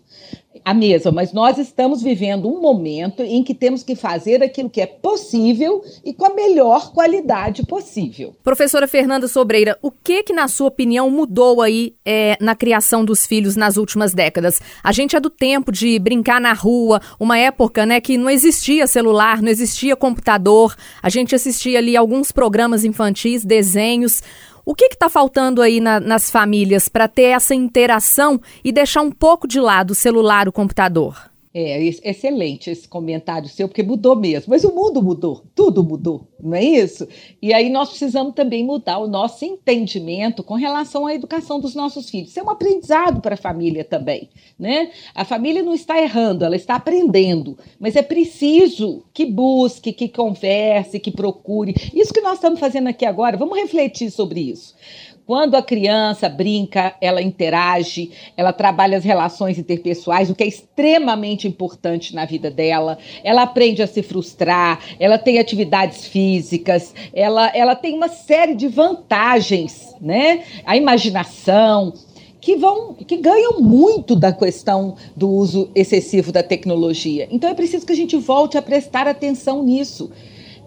A 0.66 0.74
mesma, 0.74 1.12
mas 1.12 1.32
nós 1.32 1.60
estamos 1.60 2.02
vivendo 2.02 2.50
um 2.50 2.60
momento 2.60 3.22
em 3.22 3.44
que 3.44 3.54
temos 3.54 3.84
que 3.84 3.96
fazer 3.96 4.42
aquilo 4.42 4.68
que 4.68 4.82
é 4.82 4.88
possível 4.88 5.84
e 6.04 6.12
com 6.12 6.26
a 6.26 6.34
melhor 6.34 6.92
qualidade 6.92 7.64
possível. 7.68 8.36
Professora 8.44 8.88
Fernanda 8.88 9.28
Sobreira, 9.28 9.78
o 9.80 9.92
que 9.92 10.24
que 10.24 10.34
na 10.34 10.48
sua 10.48 10.68
opinião 10.68 11.08
mudou 11.12 11.62
aí 11.62 11.94
é, 12.04 12.36
na 12.42 12.56
criação 12.56 13.06
dos 13.06 13.28
filhos 13.28 13.56
nas 13.56 13.78
últimas 13.78 14.12
décadas? 14.16 14.60
A 14.84 14.92
gente 14.92 15.16
é 15.16 15.20
do 15.20 15.30
tempo 15.30 15.72
de 15.72 16.00
brincar 16.00 16.42
na 16.42 16.54
rua, 16.54 17.00
uma 17.20 17.38
época, 17.38 17.86
né, 17.86 18.02
que 18.02 18.18
não 18.18 18.30
existia 18.30 18.88
celular, 18.88 19.44
não 19.44 19.50
existia 19.50 19.96
computador, 19.96 20.76
a 21.00 21.10
gente 21.10 21.36
assistia 21.36 21.78
ali 21.78 21.96
alguns 21.96 22.32
programas 22.32 22.84
infantis, 22.84 23.46
desenhos. 23.46 24.24
O 24.66 24.74
que 24.74 24.86
está 24.86 25.08
faltando 25.08 25.62
aí 25.62 25.80
na, 25.80 26.00
nas 26.00 26.32
famílias 26.32 26.90
para 26.90 27.08
ter 27.08 27.26
essa 27.26 27.54
interação 27.54 28.42
e 28.64 28.72
deixar 28.72 29.02
um 29.02 29.12
pouco 29.12 29.48
de 29.48 29.60
lado 29.60 29.92
o 29.92 29.96
celular, 29.96 30.48
o 30.48 30.52
computador? 30.52 31.35
É, 31.58 31.82
excelente 32.04 32.70
esse 32.70 32.86
comentário 32.86 33.48
seu, 33.48 33.70
porque 33.70 33.82
mudou 33.82 34.14
mesmo. 34.14 34.50
Mas 34.50 34.66
o 34.66 34.76
mundo 34.76 35.02
mudou, 35.02 35.42
tudo 35.56 35.86
mudou, 35.86 36.28
não 36.38 36.54
é 36.54 36.62
isso? 36.62 37.08
E 37.42 37.54
aí 37.54 37.70
nós 37.70 37.88
precisamos 37.88 38.34
também 38.34 38.62
mudar 38.62 39.00
o 39.00 39.08
nosso 39.08 39.46
entendimento 39.46 40.44
com 40.44 40.56
relação 40.56 41.08
à 41.08 41.16
educação 41.16 41.58
dos 41.58 41.74
nossos 41.74 42.10
filhos. 42.10 42.32
Isso 42.32 42.42
é 42.42 42.44
um 42.44 42.50
aprendizado 42.50 43.22
para 43.22 43.36
a 43.36 43.38
família 43.38 43.86
também, 43.86 44.30
né? 44.60 44.92
A 45.16 45.24
família 45.24 45.64
não 45.64 45.74
está 45.74 45.98
errando, 45.98 46.44
ela 46.44 46.58
está 46.58 46.76
aprendendo, 46.76 47.58
mas 47.80 47.96
é 47.96 48.02
preciso 48.02 49.06
que 49.14 49.26
busque, 49.26 49.94
que 49.94 50.10
converse, 50.10 51.00
que 51.00 51.10
procure. 51.10 51.74
Isso 51.94 52.14
que 52.14 52.20
nós 52.20 52.34
estamos 52.34 52.60
fazendo 52.60 52.90
aqui 52.90 53.06
agora, 53.06 53.38
vamos 53.38 53.58
refletir 53.58 54.12
sobre 54.12 54.42
isso. 54.42 54.76
Quando 55.25 55.55
a 55.55 55.62
criança 55.63 56.29
brinca, 56.29 56.96
ela 57.01 57.20
interage, 57.20 58.12
ela 58.38 58.53
trabalha 58.53 58.96
as 58.96 59.03
relações 59.03 59.58
interpessoais, 59.58 60.29
o 60.29 60.36
que 60.36 60.44
é 60.44 60.48
extremamente 60.48 61.48
importante 61.48 62.13
na 62.13 62.25
vida 62.25 62.51
dela. 62.51 63.00
Ela 63.24 63.41
aprende 63.41 63.82
a 63.82 63.88
se 63.88 64.03
frustrar, 64.03 64.79
ela 65.00 65.17
tem 65.17 65.39
atividades 65.39 66.05
físicas, 66.05 66.94
ela, 67.12 67.48
ela 67.55 67.75
tem 67.75 67.96
uma 67.96 68.08
série 68.08 68.53
de 68.53 68.67
vantagens, 68.67 69.96
né? 70.00 70.44
A 70.63 70.77
imaginação, 70.77 71.94
que 72.39 72.55
vão 72.55 72.94
que 72.94 73.17
ganham 73.17 73.60
muito 73.60 74.15
da 74.15 74.32
questão 74.32 74.96
do 75.15 75.27
uso 75.27 75.72
excessivo 75.74 76.32
da 76.32 76.44
tecnologia. 76.44 77.27
Então 77.32 77.50
é 77.50 77.55
preciso 77.55 77.84
que 77.84 77.94
a 77.94 77.96
gente 77.96 78.15
volte 78.15 78.60
a 78.60 78.62
prestar 78.62 79.08
atenção 79.08 79.63
nisso. 79.63 80.12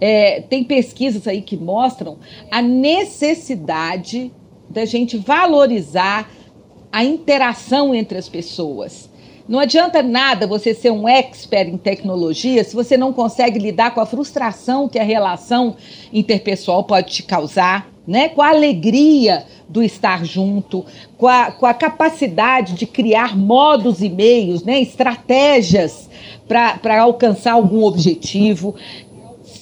É, 0.00 0.40
tem 0.40 0.64
pesquisas 0.64 1.28
aí 1.28 1.42
que 1.42 1.56
mostram 1.56 2.18
a 2.50 2.60
necessidade 2.60 4.32
da 4.68 4.84
gente 4.84 5.16
valorizar 5.16 6.30
a 6.92 7.04
interação 7.04 7.94
entre 7.94 8.18
as 8.18 8.28
pessoas. 8.28 9.08
Não 9.48 9.58
adianta 9.58 10.02
nada 10.02 10.46
você 10.46 10.75
ser 10.75 10.90
um 10.90 11.08
expert 11.08 11.70
em 11.70 11.78
tecnologia 11.78 12.62
se 12.62 12.75
você 12.76 12.98
não 12.98 13.14
consegue 13.14 13.58
lidar 13.58 13.94
com 13.94 14.00
a 14.00 14.04
frustração 14.06 14.87
que 14.87 14.98
a 14.98 15.02
relação 15.02 15.75
interpessoal 16.12 16.84
pode 16.84 17.12
te 17.12 17.22
causar, 17.22 17.90
né? 18.06 18.28
com 18.28 18.42
a 18.42 18.50
alegria 18.50 19.46
do 19.66 19.82
estar 19.82 20.22
junto, 20.22 20.84
com 21.16 21.26
a, 21.26 21.50
com 21.50 21.64
a 21.64 21.72
capacidade 21.72 22.75
de 22.75 22.87
criar 22.87 23.34
modos 23.34 24.02
e 24.02 24.10
meios, 24.10 24.62
né? 24.64 24.82
estratégias 24.82 26.10
para 26.46 27.00
alcançar 27.00 27.52
algum 27.52 27.84
objetivo 27.84 28.75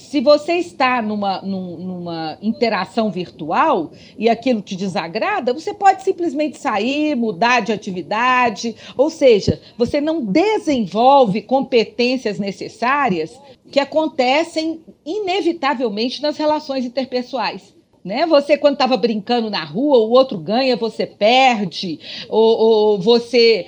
se 0.09 0.21
você 0.21 0.53
está 0.53 1.01
numa, 1.01 1.41
numa 1.41 2.37
interação 2.41 3.11
virtual 3.11 3.91
e 4.17 4.29
aquilo 4.29 4.61
te 4.61 4.73
desagrada, 4.73 5.51
você 5.51 5.73
pode 5.73 6.01
simplesmente 6.01 6.57
sair, 6.57 7.13
mudar 7.13 7.59
de 7.59 7.73
atividade, 7.73 8.73
ou 8.95 9.09
seja, 9.09 9.59
você 9.77 9.99
não 9.99 10.23
desenvolve 10.23 11.41
competências 11.41 12.39
necessárias 12.39 13.37
que 13.69 13.81
acontecem 13.81 14.79
inevitavelmente 15.05 16.21
nas 16.21 16.37
relações 16.37 16.85
interpessoais. 16.85 17.75
Né? 18.01 18.25
Você, 18.27 18.57
quando 18.57 18.75
estava 18.75 18.95
brincando 18.95 19.49
na 19.49 19.65
rua, 19.65 19.97
o 19.97 20.11
outro 20.11 20.37
ganha, 20.37 20.77
você 20.77 21.05
perde, 21.05 21.99
ou, 22.29 22.57
ou 22.57 22.99
você 23.01 23.65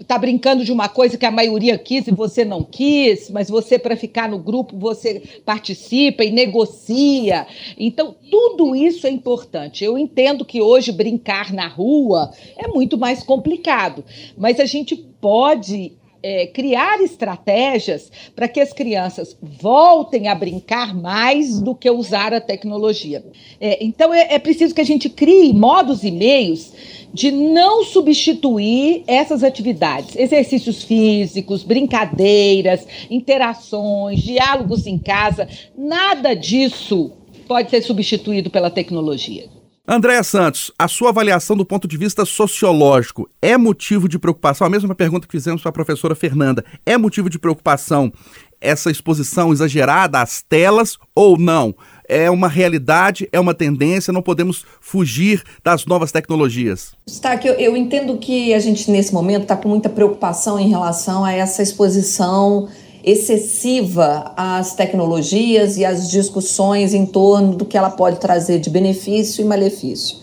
está 0.00 0.18
brincando 0.18 0.64
de 0.64 0.72
uma 0.72 0.88
coisa 0.88 1.16
que 1.16 1.24
a 1.24 1.30
maioria 1.30 1.78
quis 1.78 2.06
e 2.06 2.10
você 2.10 2.44
não 2.44 2.62
quis, 2.62 3.30
mas 3.30 3.48
você, 3.48 3.78
para 3.78 3.96
ficar 3.96 4.28
no 4.28 4.38
grupo, 4.38 4.76
você 4.76 5.22
participa 5.44 6.24
e 6.24 6.30
negocia. 6.30 7.46
Então, 7.78 8.14
tudo 8.30 8.74
isso 8.74 9.06
é 9.06 9.10
importante. 9.10 9.84
Eu 9.84 9.96
entendo 9.96 10.44
que 10.44 10.60
hoje 10.60 10.92
brincar 10.92 11.52
na 11.52 11.68
rua 11.68 12.32
é 12.56 12.66
muito 12.68 12.98
mais 12.98 13.22
complicado, 13.22 14.04
mas 14.36 14.58
a 14.60 14.66
gente 14.66 14.96
pode 14.96 15.92
é, 16.22 16.46
criar 16.46 17.00
estratégias 17.00 18.10
para 18.34 18.48
que 18.48 18.60
as 18.60 18.72
crianças 18.72 19.36
voltem 19.40 20.28
a 20.28 20.34
brincar 20.34 20.94
mais 20.94 21.60
do 21.60 21.74
que 21.74 21.90
usar 21.90 22.34
a 22.34 22.40
tecnologia. 22.40 23.24
É, 23.60 23.84
então, 23.84 24.12
é, 24.12 24.34
é 24.34 24.38
preciso 24.38 24.74
que 24.74 24.80
a 24.80 24.84
gente 24.84 25.08
crie 25.08 25.52
modos 25.52 26.02
e 26.02 26.10
meios 26.10 26.72
de 27.12 27.30
não 27.30 27.84
substituir 27.84 29.02
essas 29.06 29.42
atividades, 29.42 30.16
exercícios 30.16 30.82
físicos, 30.82 31.62
brincadeiras, 31.62 32.86
interações, 33.10 34.20
diálogos 34.20 34.86
em 34.86 34.98
casa, 34.98 35.48
nada 35.76 36.34
disso 36.34 37.12
pode 37.46 37.70
ser 37.70 37.82
substituído 37.82 38.50
pela 38.50 38.70
tecnologia. 38.70 39.48
Andréa 39.90 40.22
Santos, 40.22 40.70
a 40.78 40.86
sua 40.86 41.08
avaliação 41.08 41.56
do 41.56 41.64
ponto 41.64 41.88
de 41.88 41.96
vista 41.96 42.26
sociológico 42.26 43.26
é 43.40 43.56
motivo 43.56 44.06
de 44.06 44.18
preocupação? 44.18 44.66
A 44.66 44.70
mesma 44.70 44.94
pergunta 44.94 45.26
que 45.26 45.32
fizemos 45.32 45.62
para 45.62 45.70
a 45.70 45.72
professora 45.72 46.14
Fernanda. 46.14 46.62
É 46.84 46.98
motivo 46.98 47.30
de 47.30 47.38
preocupação 47.38 48.12
essa 48.60 48.90
exposição 48.90 49.50
exagerada 49.50 50.20
às 50.20 50.42
telas 50.42 50.98
ou 51.14 51.38
não? 51.38 51.74
É 52.08 52.30
uma 52.30 52.48
realidade, 52.48 53.28
é 53.30 53.38
uma 53.38 53.52
tendência, 53.52 54.12
não 54.12 54.22
podemos 54.22 54.64
fugir 54.80 55.42
das 55.62 55.84
novas 55.84 56.10
tecnologias. 56.10 56.92
Está 57.06 57.36
eu, 57.44 57.54
eu 57.54 57.76
entendo 57.76 58.16
que 58.16 58.54
a 58.54 58.58
gente 58.58 58.90
nesse 58.90 59.12
momento 59.12 59.42
está 59.42 59.56
com 59.56 59.68
muita 59.68 59.88
preocupação 59.88 60.58
em 60.58 60.68
relação 60.68 61.24
a 61.24 61.32
essa 61.32 61.62
exposição 61.62 62.68
excessiva 63.04 64.32
às 64.36 64.74
tecnologias 64.74 65.76
e 65.76 65.84
às 65.84 66.10
discussões 66.10 66.94
em 66.94 67.06
torno 67.06 67.54
do 67.54 67.64
que 67.64 67.76
ela 67.76 67.90
pode 67.90 68.18
trazer 68.18 68.58
de 68.58 68.70
benefício 68.70 69.42
e 69.42 69.44
malefício. 69.44 70.16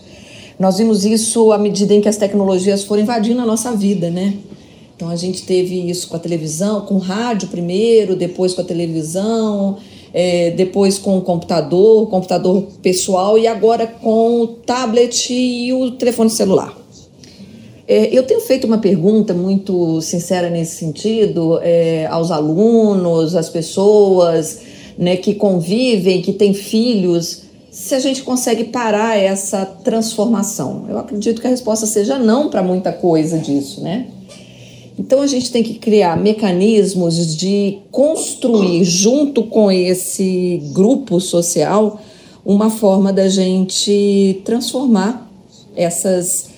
Nós 0.58 0.78
vimos 0.78 1.04
isso 1.04 1.52
à 1.52 1.58
medida 1.58 1.94
em 1.94 2.00
que 2.00 2.08
as 2.08 2.16
tecnologias 2.16 2.84
foram 2.84 3.02
invadindo 3.02 3.40
a 3.40 3.46
nossa 3.46 3.72
vida, 3.72 4.10
né? 4.10 4.34
Então 4.94 5.10
a 5.10 5.16
gente 5.16 5.42
teve 5.42 5.88
isso 5.90 6.08
com 6.08 6.16
a 6.16 6.18
televisão, 6.18 6.80
com 6.82 6.94
o 6.94 6.98
rádio 6.98 7.48
primeiro, 7.48 8.16
depois 8.16 8.54
com 8.54 8.62
a 8.62 8.64
televisão, 8.64 9.78
é, 10.18 10.50
depois 10.52 10.96
com 10.96 11.18
o 11.18 11.20
computador, 11.20 12.08
computador 12.08 12.68
pessoal 12.80 13.38
e 13.38 13.46
agora 13.46 13.86
com 13.86 14.40
o 14.40 14.46
tablet 14.46 15.30
e 15.30 15.74
o 15.74 15.90
telefone 15.90 16.30
celular. 16.30 16.74
É, 17.86 18.08
eu 18.16 18.22
tenho 18.22 18.40
feito 18.40 18.66
uma 18.66 18.78
pergunta 18.78 19.34
muito 19.34 20.00
sincera 20.00 20.48
nesse 20.48 20.76
sentido 20.76 21.60
é, 21.62 22.06
aos 22.06 22.30
alunos, 22.30 23.36
às 23.36 23.50
pessoas 23.50 24.60
né, 24.96 25.18
que 25.18 25.34
convivem, 25.34 26.22
que 26.22 26.32
têm 26.32 26.54
filhos, 26.54 27.42
se 27.70 27.94
a 27.94 27.98
gente 28.00 28.22
consegue 28.22 28.64
parar 28.64 29.18
essa 29.18 29.66
transformação. 29.66 30.86
Eu 30.88 30.96
acredito 30.96 31.42
que 31.42 31.46
a 31.46 31.50
resposta 31.50 31.84
seja 31.84 32.18
não 32.18 32.48
para 32.48 32.62
muita 32.62 32.90
coisa 32.90 33.36
disso, 33.36 33.82
né? 33.82 34.06
Então 34.98 35.20
a 35.20 35.26
gente 35.26 35.52
tem 35.52 35.62
que 35.62 35.74
criar 35.74 36.16
mecanismos 36.16 37.36
de 37.36 37.78
construir, 37.90 38.82
junto 38.84 39.44
com 39.44 39.70
esse 39.70 40.62
grupo 40.72 41.20
social, 41.20 42.00
uma 42.44 42.70
forma 42.70 43.12
da 43.12 43.28
gente 43.28 44.40
transformar 44.44 45.30
essas 45.76 46.48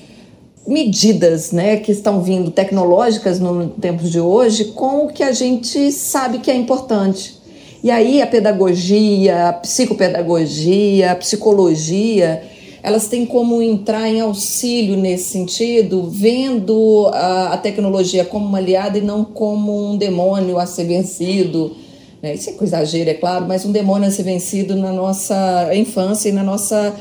medidas 0.66 1.50
né, 1.50 1.78
que 1.78 1.90
estão 1.90 2.22
vindo 2.22 2.50
tecnológicas 2.50 3.40
no 3.40 3.70
tempos 3.70 4.10
de 4.10 4.20
hoje 4.20 4.66
com 4.66 5.06
o 5.06 5.08
que 5.08 5.22
a 5.22 5.32
gente 5.32 5.90
sabe 5.90 6.38
que 6.38 6.50
é 6.50 6.54
importante. 6.54 7.38
E 7.82 7.90
aí 7.90 8.20
a 8.20 8.26
pedagogia, 8.26 9.48
a 9.48 9.52
psicopedagogia, 9.54 11.12
a 11.12 11.16
psicologia 11.16 12.42
elas 12.88 13.06
têm 13.06 13.26
como 13.26 13.60
entrar 13.60 14.08
em 14.08 14.20
auxílio 14.20 14.96
nesse 14.96 15.30
sentido, 15.30 16.08
vendo 16.10 17.08
a, 17.12 17.52
a 17.52 17.58
tecnologia 17.58 18.24
como 18.24 18.46
uma 18.46 18.56
aliada 18.58 18.96
e 18.96 19.02
não 19.02 19.24
como 19.24 19.92
um 19.92 19.96
demônio 19.96 20.58
a 20.58 20.64
ser 20.64 20.84
vencido. 20.84 21.76
Né? 22.22 22.34
Isso 22.34 22.48
é 22.48 22.52
com 22.54 22.64
exagero, 22.64 23.10
é 23.10 23.14
claro, 23.14 23.46
mas 23.46 23.66
um 23.66 23.72
demônio 23.72 24.08
a 24.08 24.10
ser 24.10 24.22
vencido 24.22 24.74
na 24.74 24.90
nossa 24.90 25.70
infância 25.74 26.30
e 26.30 26.32
na 26.32 26.42
nossa 26.42 26.98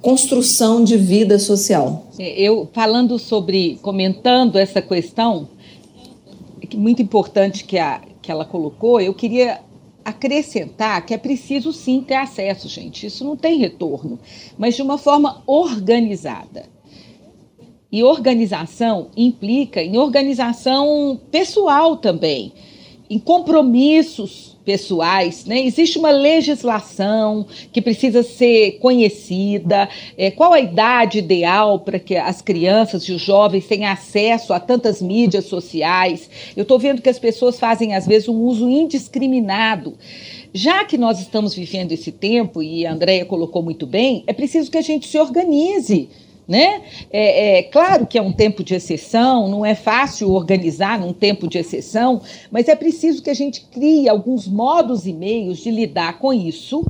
construção 0.00 0.84
de 0.84 0.96
vida 0.96 1.36
social. 1.38 2.06
É, 2.16 2.40
eu 2.40 2.68
falando 2.72 3.18
sobre, 3.18 3.78
comentando 3.82 4.56
essa 4.56 4.80
questão, 4.80 5.48
que 6.68 6.76
muito 6.76 7.02
importante 7.02 7.64
que, 7.64 7.76
a, 7.76 8.00
que 8.22 8.30
ela 8.30 8.44
colocou, 8.44 9.00
eu 9.00 9.12
queria 9.12 9.60
acrescentar 10.04 11.04
que 11.06 11.14
é 11.14 11.18
preciso 11.18 11.72
sim 11.72 12.02
ter 12.02 12.14
acesso, 12.14 12.68
gente. 12.68 13.06
Isso 13.06 13.24
não 13.24 13.36
tem 13.36 13.58
retorno, 13.58 14.18
mas 14.58 14.76
de 14.76 14.82
uma 14.82 14.98
forma 14.98 15.42
organizada. 15.46 16.68
E 17.90 18.02
organização 18.02 19.10
implica 19.16 19.82
em 19.82 19.96
organização 19.96 21.20
pessoal 21.30 21.96
também, 21.96 22.52
em 23.08 23.18
compromissos 23.18 24.53
pessoais, 24.64 25.44
né? 25.44 25.60
Existe 25.60 25.98
uma 25.98 26.10
legislação 26.10 27.46
que 27.72 27.82
precisa 27.82 28.22
ser 28.22 28.78
conhecida. 28.78 29.88
É, 30.16 30.30
qual 30.30 30.52
a 30.52 30.60
idade 30.60 31.18
ideal 31.18 31.80
para 31.80 31.98
que 31.98 32.16
as 32.16 32.40
crianças 32.40 33.02
e 33.04 33.12
os 33.12 33.20
jovens 33.20 33.66
tenham 33.66 33.92
acesso 33.92 34.52
a 34.52 34.60
tantas 34.60 35.02
mídias 35.02 35.44
sociais? 35.44 36.30
Eu 36.56 36.62
estou 36.62 36.78
vendo 36.78 37.02
que 37.02 37.08
as 37.08 37.18
pessoas 37.18 37.58
fazem, 37.58 37.94
às 37.94 38.06
vezes, 38.06 38.28
um 38.28 38.40
uso 38.40 38.68
indiscriminado. 38.68 39.94
Já 40.52 40.84
que 40.84 40.96
nós 40.96 41.20
estamos 41.20 41.54
vivendo 41.54 41.92
esse 41.92 42.12
tempo, 42.12 42.62
e 42.62 42.86
a 42.86 42.92
Andrea 42.92 43.24
colocou 43.24 43.62
muito 43.62 43.86
bem, 43.86 44.22
é 44.26 44.32
preciso 44.32 44.70
que 44.70 44.78
a 44.78 44.82
gente 44.82 45.08
se 45.08 45.18
organize 45.18 46.08
né? 46.46 46.82
É, 47.10 47.58
é, 47.58 47.62
claro 47.62 48.06
que 48.06 48.18
é 48.18 48.22
um 48.22 48.32
tempo 48.32 48.62
de 48.62 48.74
exceção, 48.74 49.48
não 49.48 49.64
é 49.64 49.74
fácil 49.74 50.30
organizar 50.30 50.98
num 50.98 51.12
tempo 51.12 51.48
de 51.48 51.58
exceção, 51.58 52.20
mas 52.50 52.68
é 52.68 52.74
preciso 52.74 53.22
que 53.22 53.30
a 53.30 53.34
gente 53.34 53.64
crie 53.72 54.08
alguns 54.08 54.46
modos 54.46 55.06
e 55.06 55.12
meios 55.12 55.58
de 55.58 55.70
lidar 55.70 56.18
com 56.18 56.32
isso, 56.32 56.84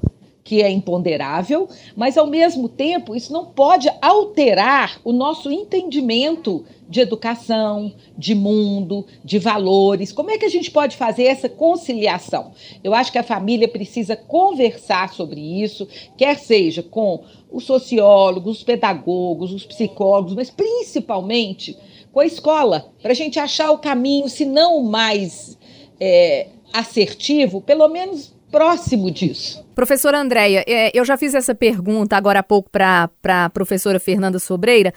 que 0.45 0.63
é 0.63 0.71
imponderável, 0.71 1.67
mas 1.97 2.19
ao 2.19 2.27
mesmo 2.27 2.69
tempo 2.69 3.17
isso 3.17 3.33
não 3.33 3.47
pode 3.47 3.91
alterar 4.03 5.01
o 5.03 5.11
nosso 5.11 5.51
entendimento 5.51 6.67
de 6.87 7.01
educação, 7.01 7.95
de 8.17 8.35
mundo, 8.35 9.07
de 9.25 9.39
valores. 9.39 10.13
Como 10.13 10.31
é 10.31 10.37
que 10.37 10.45
a 10.45 10.51
gente 10.51 10.71
pode 10.71 10.99
fazer 10.99 11.25
essa 11.25 11.49
conciliação? 11.49 12.53
Eu 12.85 12.93
acho 12.93 13.11
que 13.11 13.17
a 13.17 13.23
família 13.23 13.67
precisa 13.67 14.15
conversar 14.15 15.15
sobre 15.15 15.41
isso, 15.41 15.89
quer 16.15 16.39
seja 16.39 16.83
com 16.83 17.25
os 17.51 17.65
sociólogos, 17.65 18.59
os 18.59 18.63
pedagogos, 18.63 19.51
os 19.51 19.65
psicólogos, 19.65 20.35
mas 20.35 20.51
principalmente 20.51 21.75
com 22.13 22.21
a 22.21 22.27
escola, 22.27 22.93
para 23.01 23.13
a 23.13 23.15
gente 23.15 23.39
achar 23.39 23.71
o 23.71 23.79
caminho, 23.79 24.29
se 24.29 24.45
não 24.45 24.77
o 24.77 24.85
mais 24.85 25.59
é, 25.99 26.49
assertivo, 26.73 27.63
pelo 27.63 27.89
menos 27.89 28.35
próximo 28.55 29.11
disso. 29.11 29.65
Professora 29.75 30.21
Andréia, 30.21 30.65
é, 30.69 30.93
eu 30.95 31.05
já 31.05 31.17
fiz 31.17 31.35
essa 31.35 31.55
pergunta 31.55 32.17
agora 32.17 32.39
há 32.39 32.43
pouco 32.43 32.71
para 32.71 33.11
a 33.25 33.51
professora 33.51 33.99
Fernanda 33.99 34.39
Sobreira. 34.39 34.95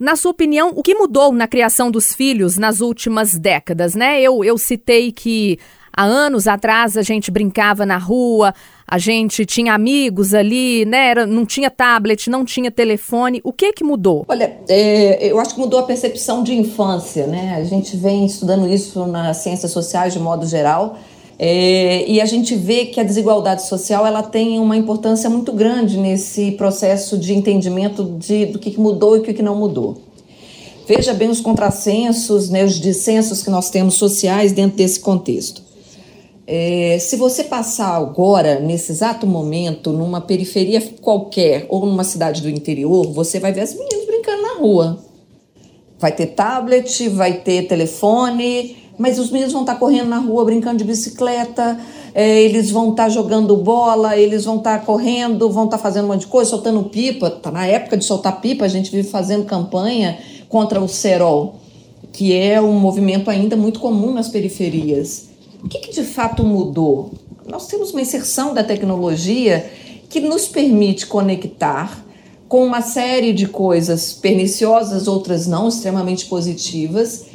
Na 0.00 0.16
sua 0.16 0.32
opinião, 0.32 0.72
o 0.74 0.82
que 0.82 0.94
mudou 0.94 1.32
na 1.32 1.46
criação 1.46 1.90
dos 1.90 2.12
filhos 2.12 2.58
nas 2.58 2.80
últimas 2.80 3.38
décadas, 3.38 3.94
né? 3.94 4.20
Eu, 4.20 4.44
eu 4.44 4.58
citei 4.58 5.12
que 5.12 5.58
há 5.92 6.04
anos 6.04 6.48
atrás 6.48 6.96
a 6.96 7.02
gente 7.02 7.30
brincava 7.30 7.86
na 7.86 7.98
rua, 7.98 8.52
a 8.86 8.98
gente 8.98 9.44
tinha 9.44 9.74
amigos 9.74 10.34
ali, 10.34 10.84
né? 10.84 11.08
Era, 11.10 11.26
não 11.26 11.46
tinha 11.46 11.70
tablet, 11.70 12.28
não 12.28 12.44
tinha 12.44 12.70
telefone. 12.70 13.40
O 13.44 13.52
que 13.52 13.72
que 13.72 13.84
mudou? 13.84 14.24
Olha, 14.28 14.58
é, 14.68 15.24
eu 15.26 15.38
acho 15.38 15.54
que 15.54 15.60
mudou 15.60 15.80
a 15.80 15.84
percepção 15.84 16.42
de 16.42 16.52
infância, 16.52 17.26
né? 17.28 17.54
A 17.56 17.64
gente 17.64 17.96
vem 17.96 18.26
estudando 18.26 18.68
isso 18.68 19.06
nas 19.06 19.38
ciências 19.38 19.70
sociais 19.70 20.12
de 20.12 20.18
modo 20.18 20.46
geral. 20.46 20.96
É, 21.38 22.04
e 22.10 22.20
a 22.20 22.26
gente 22.26 22.56
vê 22.56 22.86
que 22.86 22.98
a 22.98 23.04
desigualdade 23.04 23.64
social 23.66 24.04
ela 24.04 24.24
tem 24.24 24.58
uma 24.58 24.76
importância 24.76 25.30
muito 25.30 25.52
grande 25.52 25.96
nesse 25.96 26.50
processo 26.52 27.16
de 27.16 27.32
entendimento 27.32 28.02
de, 28.18 28.46
do 28.46 28.58
que 28.58 28.78
mudou 28.78 29.16
e 29.16 29.20
o 29.20 29.22
que 29.22 29.40
não 29.40 29.54
mudou. 29.54 29.98
Veja 30.86 31.14
bem 31.14 31.28
os 31.28 31.40
contrassensos, 31.40 32.50
né, 32.50 32.64
os 32.64 32.80
dissensos 32.80 33.42
que 33.42 33.50
nós 33.50 33.70
temos 33.70 33.94
sociais 33.94 34.52
dentro 34.52 34.78
desse 34.78 34.98
contexto. 34.98 35.62
É, 36.44 36.98
se 36.98 37.14
você 37.14 37.44
passar 37.44 37.94
agora, 37.94 38.58
nesse 38.58 38.90
exato 38.90 39.26
momento, 39.26 39.92
numa 39.92 40.20
periferia 40.20 40.80
qualquer 41.02 41.66
ou 41.68 41.84
numa 41.84 42.04
cidade 42.04 42.40
do 42.40 42.48
interior, 42.48 43.12
você 43.12 43.38
vai 43.38 43.52
ver 43.52 43.60
as 43.60 43.74
meninas 43.74 44.06
brincando 44.06 44.42
na 44.42 44.54
rua. 44.54 44.98
Vai 45.98 46.10
ter 46.10 46.28
tablet, 46.28 47.06
vai 47.10 47.34
ter 47.34 47.68
telefone, 47.68 48.76
mas 48.98 49.18
os 49.18 49.30
meninos 49.30 49.52
vão 49.52 49.62
estar 49.62 49.76
correndo 49.76 50.08
na 50.08 50.18
rua 50.18 50.44
brincando 50.44 50.78
de 50.78 50.84
bicicleta, 50.84 51.78
é, 52.12 52.42
eles 52.42 52.70
vão 52.70 52.90
estar 52.90 53.08
jogando 53.08 53.56
bola, 53.56 54.16
eles 54.16 54.44
vão 54.44 54.56
estar 54.56 54.84
correndo, 54.84 55.48
vão 55.48 55.66
estar 55.66 55.78
fazendo 55.78 56.06
um 56.06 56.08
monte 56.08 56.22
de 56.22 56.26
coisa, 56.26 56.50
soltando 56.50 56.82
pipa. 56.84 57.30
Tá 57.30 57.52
na 57.52 57.64
época 57.64 57.96
de 57.96 58.04
soltar 58.04 58.40
pipa, 58.40 58.64
a 58.64 58.68
gente 58.68 58.90
vive 58.90 59.08
fazendo 59.08 59.44
campanha 59.44 60.18
contra 60.48 60.80
o 60.80 60.88
cerol, 60.88 61.60
que 62.12 62.34
é 62.34 62.60
um 62.60 62.72
movimento 62.72 63.30
ainda 63.30 63.56
muito 63.56 63.78
comum 63.78 64.12
nas 64.12 64.28
periferias. 64.28 65.28
O 65.62 65.68
que, 65.68 65.78
que 65.78 65.92
de 65.92 66.02
fato 66.02 66.42
mudou? 66.42 67.12
Nós 67.46 67.68
temos 67.68 67.92
uma 67.92 68.00
inserção 68.00 68.52
da 68.52 68.64
tecnologia 68.64 69.70
que 70.08 70.20
nos 70.20 70.48
permite 70.48 71.06
conectar 71.06 72.04
com 72.48 72.64
uma 72.64 72.80
série 72.80 73.32
de 73.32 73.46
coisas 73.46 74.12
perniciosas, 74.12 75.06
outras 75.06 75.46
não, 75.46 75.68
extremamente 75.68 76.26
positivas 76.26 77.26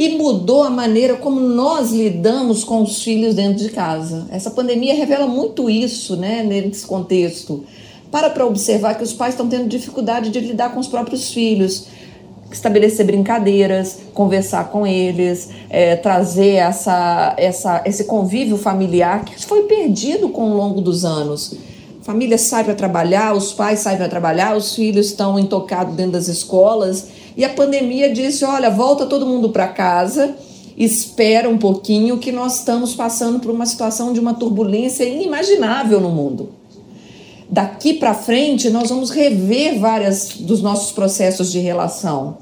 e 0.00 0.16
mudou 0.16 0.62
a 0.62 0.70
maneira 0.70 1.16
como 1.16 1.38
nós 1.38 1.92
lidamos 1.92 2.64
com 2.64 2.82
os 2.82 3.02
filhos 3.02 3.34
dentro 3.34 3.62
de 3.62 3.68
casa. 3.68 4.26
Essa 4.30 4.50
pandemia 4.50 4.94
revela 4.94 5.26
muito 5.26 5.68
isso, 5.68 6.16
né, 6.16 6.42
nesse 6.42 6.86
contexto. 6.86 7.64
Para 8.10 8.30
para 8.30 8.46
observar 8.46 8.94
que 8.94 9.04
os 9.04 9.12
pais 9.12 9.34
estão 9.34 9.46
tendo 9.46 9.68
dificuldade 9.68 10.30
de 10.30 10.40
lidar 10.40 10.72
com 10.72 10.80
os 10.80 10.88
próprios 10.88 11.30
filhos, 11.34 11.88
estabelecer 12.50 13.04
brincadeiras, 13.04 13.98
conversar 14.14 14.70
com 14.70 14.86
eles, 14.86 15.50
é, 15.68 15.94
trazer 15.96 16.54
essa, 16.54 17.34
essa, 17.36 17.82
esse 17.84 18.04
convívio 18.04 18.56
familiar 18.56 19.26
que 19.26 19.44
foi 19.44 19.64
perdido 19.64 20.30
com 20.30 20.50
o 20.50 20.56
longo 20.56 20.80
dos 20.80 21.04
anos. 21.04 21.56
Família 22.00 22.38
sai 22.38 22.64
para 22.64 22.74
trabalhar, 22.74 23.34
os 23.36 23.52
pais 23.52 23.80
saem 23.80 23.98
para 23.98 24.08
trabalhar, 24.08 24.56
os 24.56 24.74
filhos 24.74 25.08
estão 25.08 25.38
intocados 25.38 25.94
dentro 25.94 26.12
das 26.12 26.26
escolas 26.26 27.19
e 27.36 27.44
a 27.44 27.48
pandemia 27.48 28.12
disse: 28.12 28.44
olha, 28.44 28.70
volta 28.70 29.06
todo 29.06 29.26
mundo 29.26 29.50
para 29.50 29.68
casa, 29.68 30.36
espera 30.76 31.48
um 31.48 31.58
pouquinho, 31.58 32.18
que 32.18 32.32
nós 32.32 32.58
estamos 32.58 32.94
passando 32.94 33.40
por 33.40 33.50
uma 33.50 33.66
situação 33.66 34.12
de 34.12 34.20
uma 34.20 34.34
turbulência 34.34 35.04
inimaginável 35.04 36.00
no 36.00 36.10
mundo. 36.10 36.50
Daqui 37.48 37.94
para 37.94 38.14
frente, 38.14 38.70
nós 38.70 38.90
vamos 38.90 39.10
rever 39.10 39.78
várias 39.78 40.36
dos 40.36 40.62
nossos 40.62 40.92
processos 40.92 41.50
de 41.50 41.58
relação. 41.58 42.38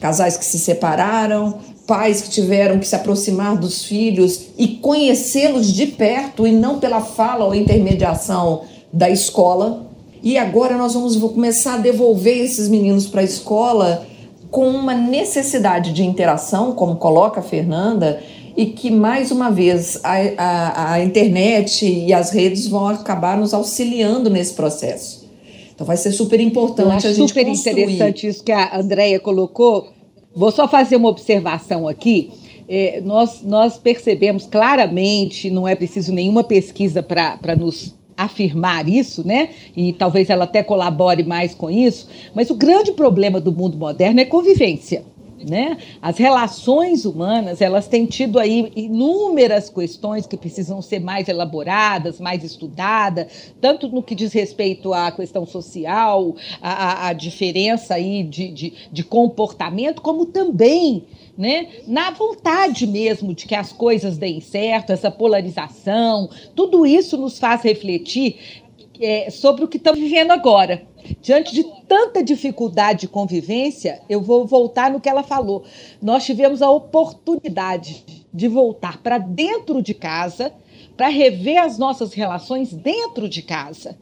Casais 0.00 0.36
que 0.36 0.44
se 0.44 0.58
separaram, 0.58 1.58
pais 1.86 2.22
que 2.22 2.30
tiveram 2.30 2.78
que 2.78 2.86
se 2.86 2.94
aproximar 2.94 3.56
dos 3.56 3.84
filhos 3.84 4.48
e 4.56 4.68
conhecê-los 4.68 5.72
de 5.72 5.86
perto 5.86 6.46
e 6.46 6.52
não 6.52 6.78
pela 6.78 7.00
fala 7.00 7.44
ou 7.44 7.54
intermediação 7.54 8.62
da 8.92 9.10
escola. 9.10 9.86
E 10.22 10.38
agora 10.38 10.78
nós 10.78 10.94
vamos 10.94 11.16
começar 11.16 11.74
a 11.74 11.78
devolver 11.78 12.38
esses 12.38 12.68
meninos 12.68 13.06
para 13.06 13.20
a 13.20 13.24
escola 13.24 14.06
com 14.54 14.68
uma 14.68 14.94
necessidade 14.94 15.92
de 15.92 16.04
interação, 16.04 16.70
como 16.70 16.94
coloca 16.94 17.40
a 17.40 17.42
Fernanda, 17.42 18.22
e 18.56 18.66
que, 18.66 18.88
mais 18.88 19.32
uma 19.32 19.50
vez, 19.50 19.98
a, 20.04 20.14
a, 20.38 20.92
a 20.92 21.04
internet 21.04 21.84
e 21.84 22.12
as 22.12 22.30
redes 22.30 22.68
vão 22.68 22.86
acabar 22.86 23.36
nos 23.36 23.52
auxiliando 23.52 24.30
nesse 24.30 24.54
processo. 24.54 25.28
Então, 25.74 25.84
vai 25.84 25.96
ser 25.96 26.12
super 26.12 26.38
importante 26.40 27.04
a 27.04 27.12
gente 27.12 27.26
super 27.26 27.44
construir. 27.44 27.82
interessante 27.82 28.28
isso 28.28 28.44
que 28.44 28.52
a 28.52 28.78
Andrea 28.78 29.18
colocou. 29.18 29.88
Vou 30.32 30.52
só 30.52 30.68
fazer 30.68 30.94
uma 30.94 31.08
observação 31.08 31.88
aqui. 31.88 32.30
É, 32.68 33.00
nós, 33.04 33.42
nós 33.42 33.76
percebemos 33.76 34.46
claramente, 34.46 35.50
não 35.50 35.66
é 35.66 35.74
preciso 35.74 36.12
nenhuma 36.12 36.44
pesquisa 36.44 37.02
para 37.02 37.56
nos 37.56 37.92
afirmar 38.16 38.88
isso, 38.88 39.26
né? 39.26 39.50
E 39.76 39.92
talvez 39.92 40.30
ela 40.30 40.44
até 40.44 40.62
colabore 40.62 41.22
mais 41.22 41.54
com 41.54 41.70
isso, 41.70 42.08
mas 42.34 42.50
o 42.50 42.54
grande 42.54 42.92
problema 42.92 43.40
do 43.40 43.52
mundo 43.52 43.76
moderno 43.76 44.20
é 44.20 44.24
convivência. 44.24 45.04
Né? 45.48 45.76
As 46.00 46.16
relações 46.16 47.04
humanas 47.04 47.60
elas 47.60 47.86
têm 47.86 48.06
tido 48.06 48.38
aí 48.38 48.72
inúmeras 48.74 49.68
questões 49.68 50.26
que 50.26 50.36
precisam 50.36 50.80
ser 50.80 51.00
mais 51.00 51.28
elaboradas, 51.28 52.18
mais 52.18 52.42
estudadas, 52.42 53.52
tanto 53.60 53.88
no 53.88 54.02
que 54.02 54.14
diz 54.14 54.32
respeito 54.32 54.92
à 54.94 55.12
questão 55.12 55.44
social, 55.44 56.34
à, 56.62 57.12
diferença 57.12 57.94
aí 57.94 58.22
de, 58.22 58.50
de, 58.50 58.72
de 58.90 59.04
comportamento, 59.04 60.00
como 60.00 60.26
também 60.26 61.04
né? 61.36 61.66
Na 61.86 62.10
vontade 62.10 62.86
mesmo 62.86 63.34
de 63.34 63.46
que 63.46 63.54
as 63.54 63.72
coisas 63.72 64.16
deem 64.16 64.40
certo, 64.40 64.92
essa 64.92 65.10
polarização, 65.10 66.30
tudo 66.54 66.86
isso 66.86 67.16
nos 67.16 67.38
faz 67.38 67.62
refletir 67.62 68.62
é, 69.00 69.30
sobre 69.30 69.64
o 69.64 69.68
que 69.68 69.76
estamos 69.76 70.00
vivendo 70.00 70.30
agora. 70.30 70.86
Diante 71.20 71.54
de 71.54 71.64
tanta 71.86 72.22
dificuldade 72.22 73.00
de 73.00 73.08
convivência, 73.08 74.00
eu 74.08 74.20
vou 74.20 74.46
voltar 74.46 74.90
no 74.90 75.00
que 75.00 75.08
ela 75.08 75.22
falou. 75.22 75.64
Nós 76.00 76.24
tivemos 76.24 76.62
a 76.62 76.70
oportunidade 76.70 78.04
de 78.32 78.48
voltar 78.48 79.02
para 79.02 79.18
dentro 79.18 79.82
de 79.82 79.94
casa, 79.94 80.52
para 80.96 81.08
rever 81.08 81.60
as 81.60 81.78
nossas 81.78 82.14
relações 82.14 82.72
dentro 82.72 83.28
de 83.28 83.42
casa. 83.42 83.98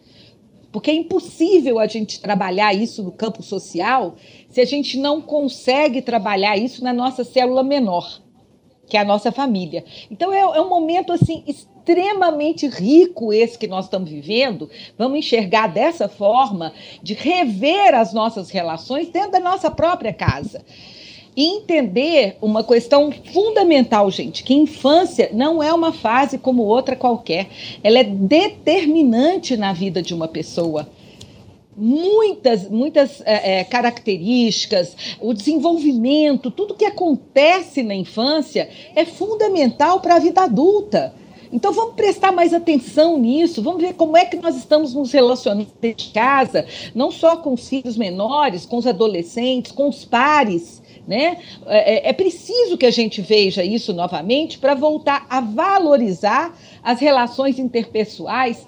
Porque 0.70 0.90
é 0.90 0.94
impossível 0.94 1.78
a 1.78 1.86
gente 1.86 2.20
trabalhar 2.20 2.72
isso 2.72 3.02
no 3.02 3.12
campo 3.12 3.42
social 3.42 4.16
se 4.48 4.60
a 4.60 4.64
gente 4.64 4.98
não 4.98 5.20
consegue 5.20 6.00
trabalhar 6.00 6.56
isso 6.56 6.82
na 6.82 6.92
nossa 6.92 7.24
célula 7.24 7.62
menor, 7.62 8.22
que 8.86 8.96
é 8.96 9.00
a 9.00 9.04
nossa 9.04 9.30
família. 9.30 9.84
Então 10.10 10.32
é, 10.32 10.40
é 10.40 10.60
um 10.60 10.70
momento 10.70 11.12
assim 11.12 11.44
extremamente 11.82 12.68
rico 12.68 13.32
esse 13.32 13.58
que 13.58 13.66
nós 13.66 13.86
estamos 13.86 14.08
vivendo, 14.08 14.70
vamos 14.96 15.18
enxergar 15.18 15.66
dessa 15.66 16.08
forma 16.08 16.72
de 17.02 17.14
rever 17.14 17.94
as 17.94 18.12
nossas 18.12 18.50
relações 18.50 19.08
dentro 19.08 19.32
da 19.32 19.40
nossa 19.40 19.70
própria 19.70 20.12
casa. 20.12 20.64
E 21.34 21.56
entender 21.56 22.36
uma 22.42 22.62
questão 22.62 23.10
fundamental, 23.32 24.10
gente, 24.10 24.44
que 24.44 24.54
infância 24.54 25.30
não 25.32 25.62
é 25.62 25.72
uma 25.72 25.92
fase 25.92 26.38
como 26.38 26.62
outra 26.62 26.94
qualquer. 26.94 27.48
Ela 27.82 28.00
é 28.00 28.04
determinante 28.04 29.56
na 29.56 29.72
vida 29.72 30.02
de 30.02 30.14
uma 30.14 30.28
pessoa 30.28 30.88
muitas, 31.74 32.68
muitas 32.68 33.22
é, 33.24 33.60
é, 33.60 33.64
características, 33.64 34.94
o 35.18 35.32
desenvolvimento, 35.32 36.50
tudo 36.50 36.74
que 36.74 36.84
acontece 36.84 37.82
na 37.82 37.94
infância 37.94 38.68
é 38.94 39.06
fundamental 39.06 40.00
para 40.00 40.16
a 40.16 40.18
vida 40.18 40.42
adulta. 40.42 41.14
Então 41.52 41.72
vamos 41.72 41.94
prestar 41.94 42.32
mais 42.32 42.54
atenção 42.54 43.18
nisso, 43.18 43.62
vamos 43.62 43.82
ver 43.82 43.92
como 43.92 44.16
é 44.16 44.24
que 44.24 44.36
nós 44.36 44.56
estamos 44.56 44.94
nos 44.94 45.12
relacionando 45.12 45.68
de 45.80 45.94
casa, 46.14 46.64
não 46.94 47.10
só 47.10 47.36
com 47.36 47.52
os 47.52 47.68
filhos 47.68 47.96
menores, 47.96 48.64
com 48.64 48.78
os 48.78 48.86
adolescentes, 48.86 49.70
com 49.70 49.88
os 49.88 50.04
pares. 50.04 50.80
Né? 51.06 51.38
É, 51.66 52.08
é, 52.08 52.08
é 52.10 52.12
preciso 52.12 52.78
que 52.78 52.86
a 52.86 52.90
gente 52.90 53.20
veja 53.20 53.64
isso 53.64 53.92
novamente 53.92 54.56
para 54.56 54.74
voltar 54.74 55.26
a 55.28 55.40
valorizar 55.40 56.56
as 56.82 57.00
relações 57.00 57.58
interpessoais 57.58 58.66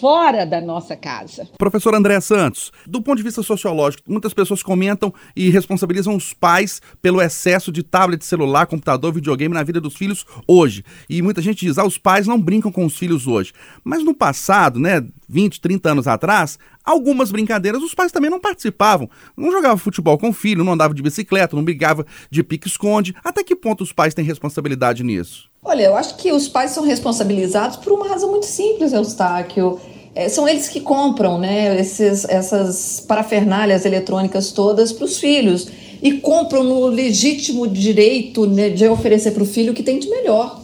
fora 0.00 0.44
da 0.44 0.60
nossa 0.60 0.96
casa. 0.96 1.48
Professor 1.58 1.94
André 1.94 2.20
Santos, 2.20 2.72
do 2.86 3.00
ponto 3.02 3.16
de 3.16 3.22
vista 3.22 3.42
sociológico, 3.42 4.02
muitas 4.06 4.34
pessoas 4.34 4.62
comentam 4.62 5.12
e 5.34 5.50
responsabilizam 5.50 6.14
os 6.14 6.32
pais 6.32 6.80
pelo 7.00 7.20
excesso 7.20 7.70
de 7.70 7.82
tablet, 7.82 8.24
celular, 8.24 8.66
computador, 8.66 9.12
videogame 9.12 9.54
na 9.54 9.62
vida 9.62 9.80
dos 9.80 9.96
filhos 9.96 10.24
hoje. 10.46 10.84
E 11.08 11.22
muita 11.22 11.42
gente 11.42 11.64
diz, 11.64 11.78
ah, 11.78 11.84
os 11.84 11.98
pais 11.98 12.26
não 12.26 12.40
brincam 12.40 12.72
com 12.72 12.84
os 12.84 12.96
filhos 12.96 13.26
hoje. 13.26 13.52
Mas 13.84 14.04
no 14.04 14.14
passado, 14.14 14.78
né, 14.78 15.04
20, 15.28 15.60
30 15.60 15.90
anos 15.90 16.06
atrás, 16.06 16.58
algumas 16.84 17.30
brincadeiras 17.30 17.82
os 17.82 17.94
pais 17.94 18.12
também 18.12 18.30
não 18.30 18.40
participavam. 18.40 19.10
Não 19.36 19.50
jogava 19.50 19.76
futebol 19.76 20.18
com 20.18 20.30
o 20.30 20.32
filho, 20.32 20.64
não 20.64 20.72
andava 20.72 20.94
de 20.94 21.02
bicicleta, 21.02 21.56
não 21.56 21.64
brigava 21.64 22.06
de 22.30 22.42
pique-esconde. 22.42 23.14
Até 23.24 23.42
que 23.42 23.56
ponto 23.56 23.82
os 23.82 23.92
pais 23.92 24.14
têm 24.14 24.24
responsabilidade 24.24 25.02
nisso? 25.02 25.50
Olha, 25.68 25.82
eu 25.82 25.96
acho 25.96 26.14
que 26.14 26.30
os 26.30 26.46
pais 26.46 26.70
são 26.70 26.84
responsabilizados 26.84 27.76
por 27.78 27.92
uma 27.92 28.06
razão 28.06 28.30
muito 28.30 28.46
simples, 28.46 28.92
Eustáquio. 28.92 29.80
É, 30.14 30.28
são 30.28 30.48
eles 30.48 30.68
que 30.68 30.80
compram 30.80 31.38
né, 31.38 31.78
esses, 31.80 32.24
essas 32.24 33.00
parafernálias 33.00 33.84
eletrônicas 33.84 34.52
todas 34.52 34.92
para 34.92 35.04
os 35.04 35.18
filhos 35.18 35.66
e 36.00 36.12
compram 36.12 36.62
no 36.62 36.86
legítimo 36.86 37.66
direito 37.66 38.46
né, 38.46 38.70
de 38.70 38.86
oferecer 38.86 39.32
para 39.32 39.42
o 39.42 39.46
filho 39.46 39.72
o 39.72 39.74
que 39.74 39.82
tem 39.82 39.98
de 39.98 40.08
melhor. 40.08 40.62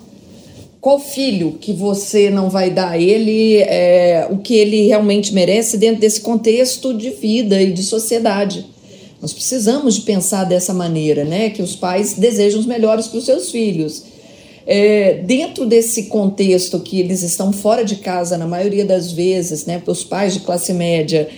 Qual 0.81 1.01
filho 1.01 1.59
que 1.61 1.73
você 1.73 2.31
não 2.31 2.49
vai 2.49 2.71
dar 2.71 2.91
a 2.91 2.99
ele 2.99 3.57
é, 3.59 4.29
o 4.31 4.39
que 4.39 4.55
ele 4.55 4.87
realmente 4.87 5.35
merece 5.35 5.77
dentro 5.77 6.01
desse 6.01 6.21
contexto 6.21 6.95
de 6.95 7.11
vida 7.11 7.61
e 7.61 7.73
de 7.73 7.83
sociedade? 7.83 8.67
Nós 9.21 9.33
precisamos 9.33 9.97
de 9.97 10.03
pensar 10.03 10.45
dessa 10.45 10.73
maneira, 10.73 11.25
né? 11.25 11.51
Que 11.51 11.63
os 11.63 11.75
pais 11.75 12.15
desejam 12.15 12.61
os 12.61 12.67
melhores 12.67 13.09
para 13.09 13.19
os 13.19 13.25
seus 13.25 13.51
filhos. 13.51 14.12
É, 14.67 15.15
dentro 15.25 15.67
desse 15.67 16.05
contexto 16.05 16.79
que 16.81 17.01
eles 17.01 17.23
estão 17.23 17.53
fora 17.53 17.85
de 17.85 17.97
casa, 17.97 18.39
na 18.39 18.47
maioria 18.47 18.85
das 18.85 19.11
vezes, 19.11 19.67
né, 19.67 19.83
os 19.87 20.05
pais 20.05 20.35
de 20.35 20.41
classe 20.41 20.73
média, 20.73 21.29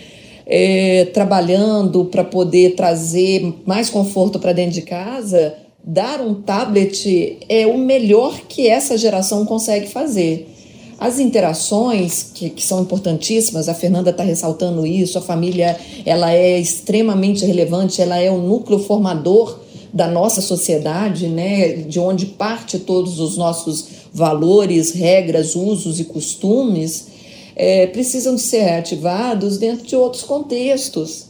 é, 0.47 1.07
trabalhando 1.07 2.05
para 2.05 2.23
poder 2.23 2.75
trazer 2.75 3.55
mais 3.65 3.89
conforto 3.89 4.39
para 4.39 4.53
dentro 4.53 4.75
de 4.75 4.83
casa, 4.83 5.55
dar 5.83 6.21
um 6.21 6.35
tablet 6.35 7.39
é 7.49 7.67
o 7.67 7.79
melhor 7.79 8.41
que 8.49 8.69
essa 8.69 8.97
geração 8.97 9.45
consegue 9.45 9.87
fazer. 9.89 10.51
As 10.99 11.19
interações, 11.19 12.31
que, 12.35 12.51
que 12.51 12.63
são 12.63 12.81
importantíssimas, 12.83 13.69
a 13.69 13.75
Fernanda 13.75 14.11
está 14.11 14.23
ressaltando 14.23 14.87
isso, 14.87 15.19
a 15.19 15.23
família 15.23 15.77
ela 16.07 16.33
é 16.33 16.59
extremamente 16.59 17.45
relevante, 17.45 18.01
ela 18.01 18.19
é 18.19 18.31
o 18.31 18.39
núcleo 18.39 18.79
formador 18.79 19.64
da 19.95 20.09
nossa 20.09 20.41
sociedade, 20.41 21.29
né, 21.29 21.69
de 21.69 22.01
onde 22.01 22.27
parte 22.27 22.81
todos 22.81 23.21
os 23.21 23.37
nossos 23.37 23.87
valores, 24.13 24.91
regras, 24.91 25.55
usos 25.55 26.01
e 26.01 26.05
costumes, 26.05 27.07
é, 27.55 27.87
precisam 27.87 28.37
ser 28.37 28.63
reativados 28.63 29.57
dentro 29.57 29.87
de 29.87 29.95
outros 29.95 30.25
contextos. 30.25 31.27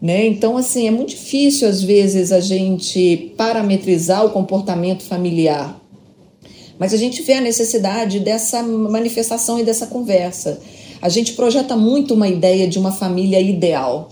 Né? 0.00 0.26
Então, 0.26 0.58
assim, 0.58 0.86
é 0.86 0.90
muito 0.90 1.10
difícil, 1.10 1.66
às 1.66 1.82
vezes, 1.82 2.32
a 2.32 2.40
gente 2.40 3.32
parametrizar 3.34 4.26
o 4.26 4.30
comportamento 4.30 5.02
familiar. 5.02 5.80
Mas 6.78 6.92
a 6.92 6.98
gente 6.98 7.22
vê 7.22 7.34
a 7.34 7.40
necessidade 7.40 8.20
dessa 8.20 8.62
manifestação 8.62 9.58
e 9.58 9.64
dessa 9.64 9.86
conversa. 9.86 10.60
A 11.00 11.08
gente 11.08 11.32
projeta 11.32 11.76
muito 11.76 12.12
uma 12.12 12.28
ideia 12.28 12.68
de 12.68 12.78
uma 12.78 12.92
família 12.92 13.40
ideal. 13.40 14.10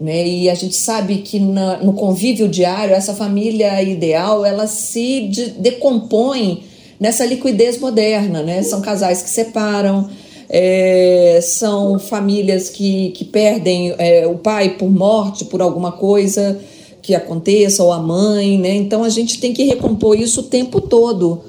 Né? 0.00 0.26
E 0.26 0.48
a 0.48 0.54
gente 0.54 0.74
sabe 0.74 1.18
que 1.18 1.38
na, 1.38 1.76
no 1.78 1.92
convívio 1.92 2.48
diário, 2.48 2.94
essa 2.94 3.12
família 3.12 3.82
ideal, 3.82 4.46
ela 4.46 4.66
se 4.66 5.28
de, 5.28 5.50
decompõe 5.50 6.64
nessa 6.98 7.26
liquidez 7.26 7.78
moderna, 7.78 8.42
né? 8.42 8.62
São 8.62 8.80
casais 8.80 9.22
que 9.22 9.28
separam, 9.28 10.08
é, 10.48 11.38
são 11.42 11.98
famílias 11.98 12.70
que, 12.70 13.10
que 13.10 13.24
perdem 13.24 13.94
é, 13.98 14.26
o 14.26 14.36
pai 14.36 14.76
por 14.78 14.90
morte, 14.90 15.44
por 15.44 15.60
alguma 15.60 15.92
coisa 15.92 16.58
que 17.02 17.14
aconteça, 17.14 17.82
ou 17.84 17.92
a 17.92 17.98
mãe, 17.98 18.58
né? 18.58 18.74
Então 18.74 19.04
a 19.04 19.08
gente 19.10 19.38
tem 19.38 19.52
que 19.52 19.64
recompor 19.64 20.18
isso 20.18 20.40
o 20.40 20.44
tempo 20.44 20.80
todo. 20.80 21.42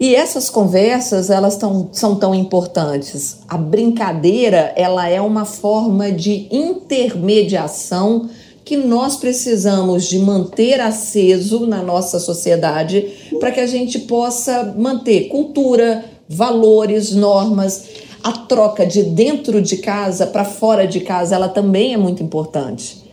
E 0.00 0.14
essas 0.14 0.48
conversas, 0.48 1.28
elas 1.28 1.56
tão, 1.56 1.90
são 1.92 2.16
tão 2.16 2.34
importantes. 2.34 3.40
A 3.46 3.58
brincadeira, 3.58 4.72
ela 4.74 5.06
é 5.06 5.20
uma 5.20 5.44
forma 5.44 6.10
de 6.10 6.48
intermediação 6.50 8.30
que 8.64 8.78
nós 8.78 9.16
precisamos 9.16 10.04
de 10.04 10.18
manter 10.18 10.80
aceso 10.80 11.66
na 11.66 11.82
nossa 11.82 12.18
sociedade 12.18 13.10
para 13.38 13.50
que 13.50 13.60
a 13.60 13.66
gente 13.66 13.98
possa 13.98 14.74
manter 14.78 15.28
cultura, 15.28 16.02
valores, 16.26 17.12
normas. 17.12 17.84
A 18.24 18.32
troca 18.32 18.86
de 18.86 19.02
dentro 19.02 19.60
de 19.60 19.76
casa 19.76 20.26
para 20.26 20.46
fora 20.46 20.86
de 20.86 21.00
casa, 21.00 21.34
ela 21.34 21.48
também 21.48 21.92
é 21.92 21.98
muito 21.98 22.22
importante. 22.22 23.04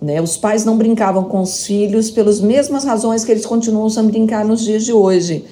Né? 0.00 0.20
Os 0.20 0.36
pais 0.36 0.62
não 0.62 0.76
brincavam 0.76 1.24
com 1.24 1.40
os 1.40 1.64
filhos 1.64 2.10
pelas 2.10 2.38
mesmas 2.38 2.84
razões 2.84 3.24
que 3.24 3.32
eles 3.32 3.46
continuam 3.46 3.88
a 3.96 4.02
brincar 4.02 4.44
nos 4.44 4.62
dias 4.62 4.84
de 4.84 4.92
hoje 4.92 5.42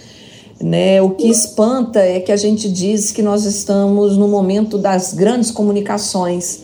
né? 0.62 1.02
O 1.02 1.10
que 1.10 1.28
espanta 1.28 1.98
é 1.98 2.20
que 2.20 2.30
a 2.30 2.36
gente 2.36 2.70
diz 2.70 3.10
que 3.10 3.20
nós 3.20 3.44
estamos 3.44 4.16
no 4.16 4.28
momento 4.28 4.78
das 4.78 5.12
grandes 5.12 5.50
comunicações, 5.50 6.62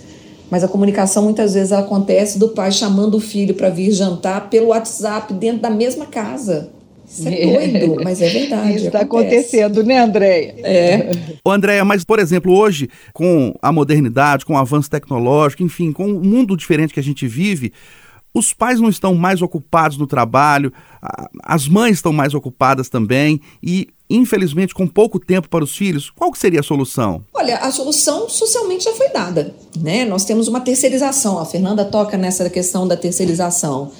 mas 0.50 0.62
a 0.62 0.68
comunicação 0.68 1.24
muitas 1.24 1.54
vezes 1.54 1.72
acontece 1.72 2.38
do 2.38 2.48
pai 2.50 2.70
chamando 2.70 3.16
o 3.16 3.20
filho 3.20 3.54
para 3.54 3.68
vir 3.68 3.90
jantar 3.90 4.48
pelo 4.48 4.68
WhatsApp 4.68 5.34
dentro 5.34 5.62
da 5.62 5.70
mesma 5.70 6.06
casa. 6.06 6.70
Isso 7.06 7.26
é 7.26 7.32
doido, 7.80 7.96
mas 8.04 8.22
é 8.22 8.28
verdade. 8.28 8.76
Isso 8.76 8.86
está 8.86 9.00
acontecendo, 9.00 9.82
né, 9.82 9.98
Andréia? 9.98 10.54
É. 10.62 11.10
Ô, 11.44 11.50
Andréia, 11.50 11.84
mas, 11.84 12.04
por 12.04 12.18
exemplo, 12.18 12.52
hoje, 12.52 12.88
com 13.12 13.52
a 13.60 13.72
modernidade, 13.72 14.44
com 14.44 14.54
o 14.54 14.58
avanço 14.58 14.88
tecnológico, 14.88 15.62
enfim, 15.62 15.90
com 15.90 16.06
o 16.06 16.24
mundo 16.24 16.56
diferente 16.56 16.94
que 16.94 17.00
a 17.00 17.02
gente 17.02 17.26
vive, 17.26 17.72
os 18.38 18.52
pais 18.52 18.80
não 18.80 18.88
estão 18.88 19.14
mais 19.14 19.42
ocupados 19.42 19.98
no 19.98 20.06
trabalho, 20.06 20.72
as 21.42 21.68
mães 21.68 21.96
estão 21.96 22.12
mais 22.12 22.34
ocupadas 22.34 22.88
também 22.88 23.40
e, 23.62 23.88
infelizmente, 24.08 24.74
com 24.74 24.86
pouco 24.86 25.18
tempo 25.18 25.48
para 25.48 25.64
os 25.64 25.76
filhos. 25.76 26.10
Qual 26.10 26.34
seria 26.34 26.60
a 26.60 26.62
solução? 26.62 27.22
Olha, 27.34 27.58
a 27.58 27.70
solução 27.70 28.28
socialmente 28.28 28.84
já 28.84 28.92
foi 28.92 29.10
dada. 29.10 29.54
Né? 29.78 30.04
Nós 30.04 30.24
temos 30.24 30.48
uma 30.48 30.60
terceirização. 30.60 31.38
A 31.38 31.44
Fernanda 31.44 31.84
toca 31.84 32.16
nessa 32.16 32.48
questão 32.48 32.86
da 32.86 32.96
terceirização. 32.96 33.90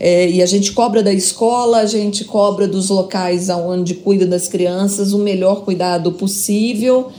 É, 0.00 0.30
e 0.30 0.40
a 0.40 0.46
gente 0.46 0.72
cobra 0.72 1.02
da 1.02 1.12
escola, 1.12 1.78
a 1.78 1.86
gente 1.86 2.24
cobra 2.24 2.68
dos 2.68 2.88
locais 2.88 3.48
onde 3.48 3.94
cuida 3.94 4.24
das 4.26 4.46
crianças 4.46 5.12
o 5.12 5.18
melhor 5.18 5.64
cuidado 5.64 6.12
possível 6.12 7.10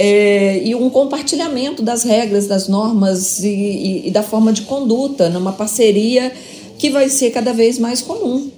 é, 0.00 0.62
e 0.64 0.76
um 0.76 0.88
compartilhamento 0.88 1.82
das 1.82 2.04
regras, 2.04 2.46
das 2.46 2.68
normas 2.68 3.40
e, 3.40 3.48
e, 3.48 4.06
e 4.06 4.10
da 4.12 4.22
forma 4.22 4.52
de 4.52 4.62
conduta, 4.62 5.28
numa 5.28 5.50
parceria 5.50 6.32
que 6.78 6.88
vai 6.88 7.08
ser 7.08 7.32
cada 7.32 7.52
vez 7.52 7.80
mais 7.80 8.00
comum. 8.00 8.48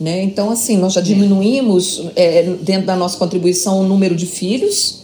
Né? 0.00 0.20
Então, 0.24 0.50
assim, 0.50 0.76
nós 0.76 0.94
já 0.94 1.00
diminuímos 1.00 2.02
é, 2.16 2.42
dentro 2.60 2.86
da 2.86 2.96
nossa 2.96 3.16
contribuição 3.16 3.80
o 3.80 3.84
número 3.84 4.16
de 4.16 4.26
filhos. 4.26 5.02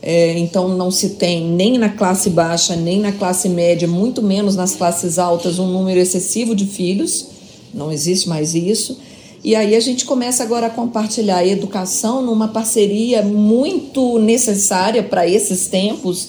É, 0.00 0.38
então, 0.38 0.68
não 0.68 0.88
se 0.88 1.10
tem 1.10 1.48
nem 1.48 1.78
na 1.78 1.88
classe 1.88 2.30
baixa, 2.30 2.76
nem 2.76 3.00
na 3.00 3.10
classe 3.10 3.48
média, 3.48 3.88
muito 3.88 4.22
menos 4.22 4.54
nas 4.54 4.76
classes 4.76 5.18
altas, 5.18 5.58
um 5.58 5.66
número 5.66 5.98
excessivo 5.98 6.54
de 6.54 6.64
filhos. 6.64 7.26
Não 7.74 7.90
existe 7.90 8.28
mais 8.28 8.54
isso. 8.54 8.98
E 9.44 9.56
aí 9.56 9.74
a 9.74 9.80
gente 9.80 10.04
começa 10.04 10.42
agora 10.42 10.68
a 10.68 10.70
compartilhar 10.70 11.38
a 11.38 11.46
educação 11.46 12.22
numa 12.22 12.48
parceria 12.48 13.22
muito 13.22 14.18
necessária 14.20 15.02
para 15.02 15.26
esses 15.26 15.66
tempos 15.66 16.28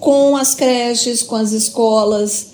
com 0.00 0.34
as 0.36 0.54
creches, 0.54 1.22
com 1.22 1.36
as 1.36 1.52
escolas. 1.52 2.48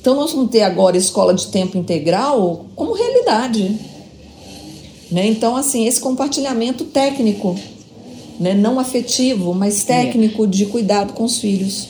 Então 0.00 0.14
nós 0.14 0.32
vamos 0.32 0.50
ter 0.50 0.62
agora 0.62 0.96
escola 0.96 1.34
de 1.34 1.48
tempo 1.48 1.76
integral 1.76 2.66
como 2.76 2.92
realidade. 2.92 3.76
Né? 5.10 5.26
Então, 5.26 5.56
assim, 5.56 5.86
esse 5.86 6.00
compartilhamento 6.00 6.84
técnico 6.84 7.56
né, 8.38 8.54
não 8.54 8.78
afetivo, 8.78 9.52
mas 9.52 9.82
é. 9.82 10.02
técnico 10.04 10.46
de 10.46 10.66
cuidado 10.66 11.12
com 11.14 11.24
os 11.24 11.38
filhos. 11.38 11.88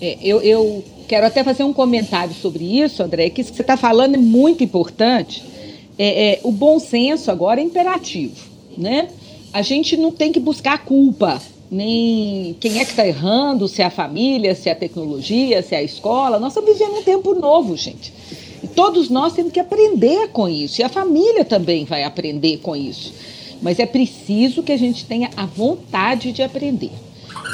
É, 0.00 0.18
eu, 0.22 0.40
eu 0.42 0.84
quero 1.08 1.26
até 1.26 1.42
fazer 1.42 1.64
um 1.64 1.72
comentário 1.72 2.34
sobre 2.34 2.64
isso, 2.64 3.02
André, 3.02 3.30
que 3.30 3.40
isso 3.40 3.50
que 3.50 3.56
você 3.56 3.62
está 3.62 3.76
falando 3.76 4.14
é 4.14 4.18
muito 4.18 4.62
importante. 4.62 5.49
É, 6.02 6.30
é, 6.30 6.40
o 6.44 6.50
bom 6.50 6.78
senso 6.78 7.30
agora 7.30 7.60
é 7.60 7.62
imperativo, 7.62 8.34
né? 8.74 9.10
A 9.52 9.60
gente 9.60 9.98
não 9.98 10.10
tem 10.10 10.32
que 10.32 10.40
buscar 10.40 10.82
culpa, 10.82 11.42
nem 11.70 12.56
quem 12.58 12.78
é 12.78 12.86
que 12.86 12.92
está 12.92 13.06
errando, 13.06 13.68
se 13.68 13.82
é 13.82 13.84
a 13.84 13.90
família, 13.90 14.54
se 14.54 14.70
é 14.70 14.72
a 14.72 14.74
tecnologia, 14.74 15.60
se 15.60 15.74
é 15.74 15.78
a 15.78 15.82
escola. 15.82 16.38
Nós 16.38 16.52
estamos 16.56 16.72
vivendo 16.72 17.00
um 17.00 17.02
tempo 17.02 17.34
novo, 17.34 17.76
gente. 17.76 18.14
E 18.64 18.66
todos 18.66 19.10
nós 19.10 19.34
temos 19.34 19.52
que 19.52 19.60
aprender 19.60 20.28
com 20.28 20.48
isso. 20.48 20.80
E 20.80 20.84
a 20.84 20.88
família 20.88 21.44
também 21.44 21.84
vai 21.84 22.02
aprender 22.02 22.60
com 22.62 22.74
isso. 22.74 23.12
Mas 23.60 23.78
é 23.78 23.84
preciso 23.84 24.62
que 24.62 24.72
a 24.72 24.78
gente 24.78 25.04
tenha 25.04 25.28
a 25.36 25.44
vontade 25.44 26.32
de 26.32 26.42
aprender. 26.42 26.92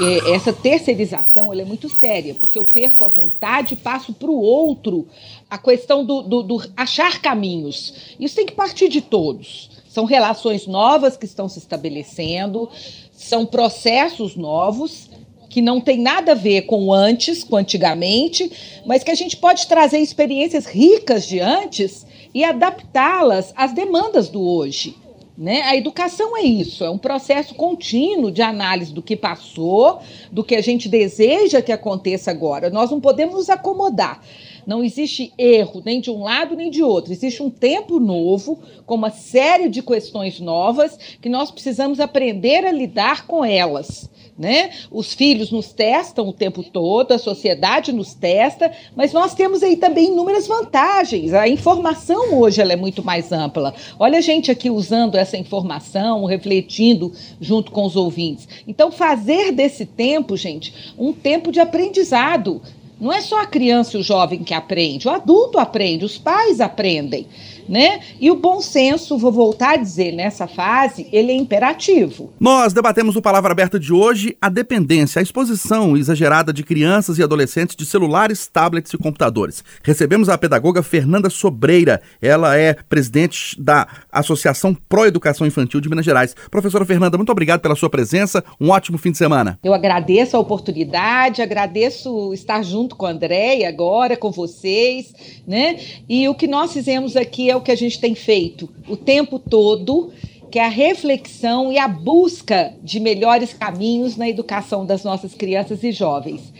É, 0.01 0.35
essa 0.35 0.53
terceirização 0.53 1.53
é 1.53 1.65
muito 1.65 1.89
séria, 1.89 2.35
porque 2.35 2.59
eu 2.59 2.65
perco 2.65 3.05
a 3.05 3.09
vontade 3.09 3.75
e 3.75 3.77
passo 3.77 4.13
para 4.13 4.31
o 4.31 4.41
outro 4.41 5.07
a 5.49 5.57
questão 5.57 6.05
do, 6.05 6.23
do, 6.23 6.43
do 6.43 6.63
achar 6.77 7.21
caminhos. 7.21 8.15
Isso 8.21 8.37
tem 8.37 8.47
que 8.47 8.53
partir 8.53 8.89
de 8.89 9.01
todos. 9.01 9.71
São 9.89 10.05
relações 10.05 10.67
novas 10.67 11.17
que 11.17 11.25
estão 11.25 11.49
se 11.49 11.59
estabelecendo, 11.59 12.69
são 13.13 13.47
processos 13.47 14.37
novos 14.37 15.09
que 15.49 15.63
não 15.63 15.81
tem 15.81 15.99
nada 15.99 16.33
a 16.33 16.35
ver 16.35 16.63
com 16.63 16.93
antes, 16.93 17.43
com 17.43 17.57
antigamente, 17.57 18.51
mas 18.85 19.03
que 19.03 19.11
a 19.11 19.15
gente 19.15 19.39
pode 19.39 19.67
trazer 19.67 19.99
experiências 19.99 20.67
ricas 20.67 21.27
de 21.27 21.41
antes 21.41 22.07
e 22.35 22.45
adaptá-las 22.45 23.55
às 23.57 23.73
demandas 23.73 24.29
do 24.29 24.47
hoje. 24.47 24.95
Né? 25.37 25.61
A 25.63 25.77
educação 25.77 26.35
é 26.37 26.43
isso, 26.43 26.83
é 26.83 26.89
um 26.89 26.97
processo 26.97 27.55
contínuo 27.55 28.31
de 28.31 28.41
análise 28.41 28.93
do 28.93 29.03
que 29.03 29.15
passou, 29.15 30.01
do 30.33 30.43
que 30.43 30.55
a 30.55 30.63
gente 30.63 30.89
deseja 30.89 31.61
que 31.61 31.73
aconteça 31.73 32.31
agora. 32.31 32.71
Nós 32.71 32.91
não 32.91 33.01
podemos 33.01 33.35
nos 33.35 33.51
acomodar. 33.51 34.23
Não 34.67 34.83
existe 34.83 35.33
erro 35.39 35.81
nem 35.85 36.01
de 36.01 36.11
um 36.11 36.25
lado 36.25 36.57
nem 36.57 36.71
de 36.71 36.83
outro. 36.83 37.13
Existe 37.13 37.43
um 37.43 37.51
tempo 37.51 38.01
novo, 38.01 38.59
com 38.85 38.97
uma 38.97 39.11
série 39.11 39.69
de 39.69 39.81
questões 39.81 40.41
novas, 40.41 40.99
que 41.23 41.29
nós 41.29 41.51
precisamos 41.51 42.01
aprender 42.01 42.67
a 42.67 42.73
lidar 42.73 43.27
com 43.27 43.45
elas. 43.45 44.11
Né? 44.39 44.71
Os 44.91 45.15
filhos 45.15 45.51
nos 45.51 45.73
testam 45.73 46.29
o 46.29 46.33
tempo 46.33 46.63
todo, 46.63 47.13
a 47.13 47.19
sociedade 47.19 47.91
nos 47.91 48.13
testa, 48.13 48.71
mas 48.95 49.11
nós 49.11 49.35
temos 49.35 49.63
aí 49.63 49.77
também 49.79 50.09
inúmeras 50.09 50.47
vantagens. 50.47 51.33
A 51.33 51.49
informação 51.49 52.39
hoje 52.39 52.61
ela 52.61 52.75
é 52.75 52.77
muito 52.77 53.03
mais 53.03 53.33
ampla. 53.33 53.75
Olha 53.99 54.19
a 54.19 54.21
gente 54.21 54.51
aqui 54.51 54.69
usando 54.69 55.15
essa 55.15 55.39
informação, 55.39 56.27
refletindo 56.27 57.13
junto 57.41 57.73
com 57.73 57.87
os 57.87 57.97
ouvintes. 57.97 58.47
Então, 58.69 58.93
fazer 58.93 59.53
desse 59.53 59.87
tempo, 59.87 60.37
gente, 60.37 60.93
um 60.99 61.15
tempo 61.15 61.51
de 61.51 61.61
aprendizado. 61.61 62.61
Não 62.99 63.13
é 63.13 63.21
só 63.21 63.43
a 63.43 63.47
criança 63.47 63.97
e 63.97 64.01
o 64.01 64.03
jovem 64.03 64.43
que 64.43 64.55
aprende, 64.55 65.07
o 65.07 65.11
adulto 65.11 65.59
aprende, 65.59 66.05
os 66.05 66.17
pais 66.17 66.61
aprendem 66.61 67.27
né? 67.69 68.01
E 68.21 68.31
o 68.31 68.37
bom 68.37 68.61
senso, 68.61 69.19
vou 69.19 69.33
voltar 69.33 69.75
a 69.75 69.77
dizer, 69.77 70.13
nessa 70.13 70.47
fase, 70.47 71.09
ele 71.13 71.33
é 71.33 71.35
imperativo. 71.35 72.33
Nós 72.39 72.73
debatemos 72.73 73.17
o 73.17 73.23
Palavra 73.23 73.53
Aberta 73.53 73.79
de 73.79 73.93
hoje 73.93 74.37
a 74.41 74.49
dependência, 74.49 75.19
a 75.19 75.23
exposição 75.23 75.97
exagerada 75.97 76.53
de 76.53 76.63
crianças 76.63 77.19
e 77.19 77.23
adolescentes 77.23 77.77
de 77.77 77.85
celulares, 77.87 78.47
tablets 78.47 78.93
e 78.93 78.99
computadores. 78.99 79.65
Recebemos 79.83 80.29
a 80.29 80.39
pedagoga 80.39 80.83
Fernanda 80.83 81.31
Sobreira, 81.31 82.01
ela 82.21 82.57
é 82.57 82.75
presidente 82.89 83.61
da 83.61 83.87
Associação 84.11 84.75
Pro 84.89 85.07
Educação 85.07 85.47
Infantil 85.47 85.81
de 85.81 85.89
Minas 85.89 86.05
Gerais. 86.05 86.35
Professora 86.51 86.85
Fernanda, 86.85 87.17
muito 87.17 87.33
obrigado 87.33 87.61
pela 87.61 87.77
sua 87.77 87.91
presença, 87.91 88.45
um 88.61 88.71
ótimo 88.71 88.99
fim 88.99 89.11
de 89.11 89.19
semana. 89.19 89.59
Eu 89.63 89.75
agradeço 89.75 90.37
a 90.37 90.41
oportunidade, 90.41 91.43
agradeço 91.43 92.33
estar 92.33 92.63
junto 92.63 92.97
com 92.97 93.07
a 93.07 93.11
Andréia 93.11 93.69
agora, 93.69 94.17
com 94.17 94.31
vocês, 94.31 95.13
né? 95.47 95.79
E 96.09 96.29
o 96.29 96.35
que 96.35 96.47
nós 96.47 96.73
fizemos 96.73 97.17
aqui 97.17 97.51
é 97.57 97.59
o 97.59 97.63
que 97.63 97.73
a 97.73 97.77
gente 97.77 97.99
tem 97.99 98.15
feito 98.15 98.69
o 98.89 98.97
tempo 98.97 99.39
todo, 99.39 100.13
que 100.51 100.59
é 100.59 100.65
a 100.65 100.69
reflexão 100.69 101.73
e 101.73 101.79
a 101.79 101.89
busca 101.89 102.75
de 102.83 103.01
melhores 103.01 103.53
caminhos 103.53 104.17
na 104.17 104.29
educação 104.29 104.85
das 104.85 105.03
nossas 105.03 105.35
crianças 105.35 105.83
e 105.83 105.91
jovens. 105.91 106.53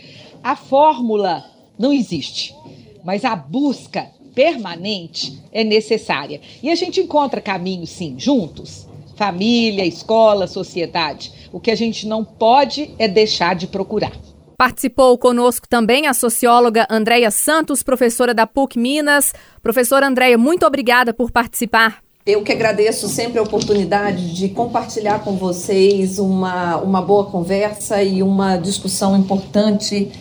A 0.43 0.55
fórmula 0.55 1.45
não 1.77 1.93
existe, 1.93 2.55
mas 3.03 3.23
a 3.23 3.35
busca 3.35 4.09
permanente 4.33 5.39
é 5.51 5.63
necessária. 5.63 6.41
E 6.61 6.69
a 6.69 6.75
gente 6.75 6.99
encontra 6.99 7.41
caminhos, 7.41 7.89
sim, 7.89 8.15
juntos 8.17 8.87
família, 9.17 9.83
escola, 9.83 10.47
sociedade. 10.47 11.31
O 11.51 11.59
que 11.59 11.71
a 11.71 11.75
gente 11.75 12.07
não 12.07 12.23
pode 12.23 12.91
é 12.99 13.07
deixar 13.07 13.55
de 13.55 13.67
procurar. 13.67 14.13
Participou 14.57 15.15
conosco 15.19 15.67
também 15.69 16.07
a 16.07 16.15
socióloga 16.15 16.87
Andréia 16.89 17.29
Santos, 17.29 17.83
professora 17.83 18.33
da 18.33 18.47
PUC 18.47 18.79
Minas. 18.79 19.31
Professora 19.61 20.07
Andréia, 20.07 20.35
muito 20.35 20.65
obrigada 20.65 21.13
por 21.13 21.29
participar. 21.29 22.01
Eu 22.25 22.41
que 22.41 22.51
agradeço 22.51 23.07
sempre 23.07 23.37
a 23.37 23.43
oportunidade 23.43 24.33
de 24.33 24.49
compartilhar 24.49 25.19
com 25.19 25.37
vocês 25.37 26.17
uma, 26.17 26.77
uma 26.77 27.03
boa 27.03 27.25
conversa 27.25 28.01
e 28.01 28.23
uma 28.23 28.57
discussão 28.57 29.15
importante 29.15 30.11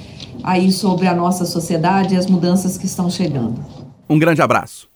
aí 0.44 0.70
sobre 0.70 1.07
a 1.07 1.14
nossa 1.14 1.46
sociedade 1.46 2.14
e 2.14 2.18
as 2.18 2.27
mudanças 2.27 2.77
que 2.77 2.85
estão 2.85 3.09
chegando. 3.09 3.64
Um 4.07 4.18
grande 4.18 4.42
abraço. 4.42 4.87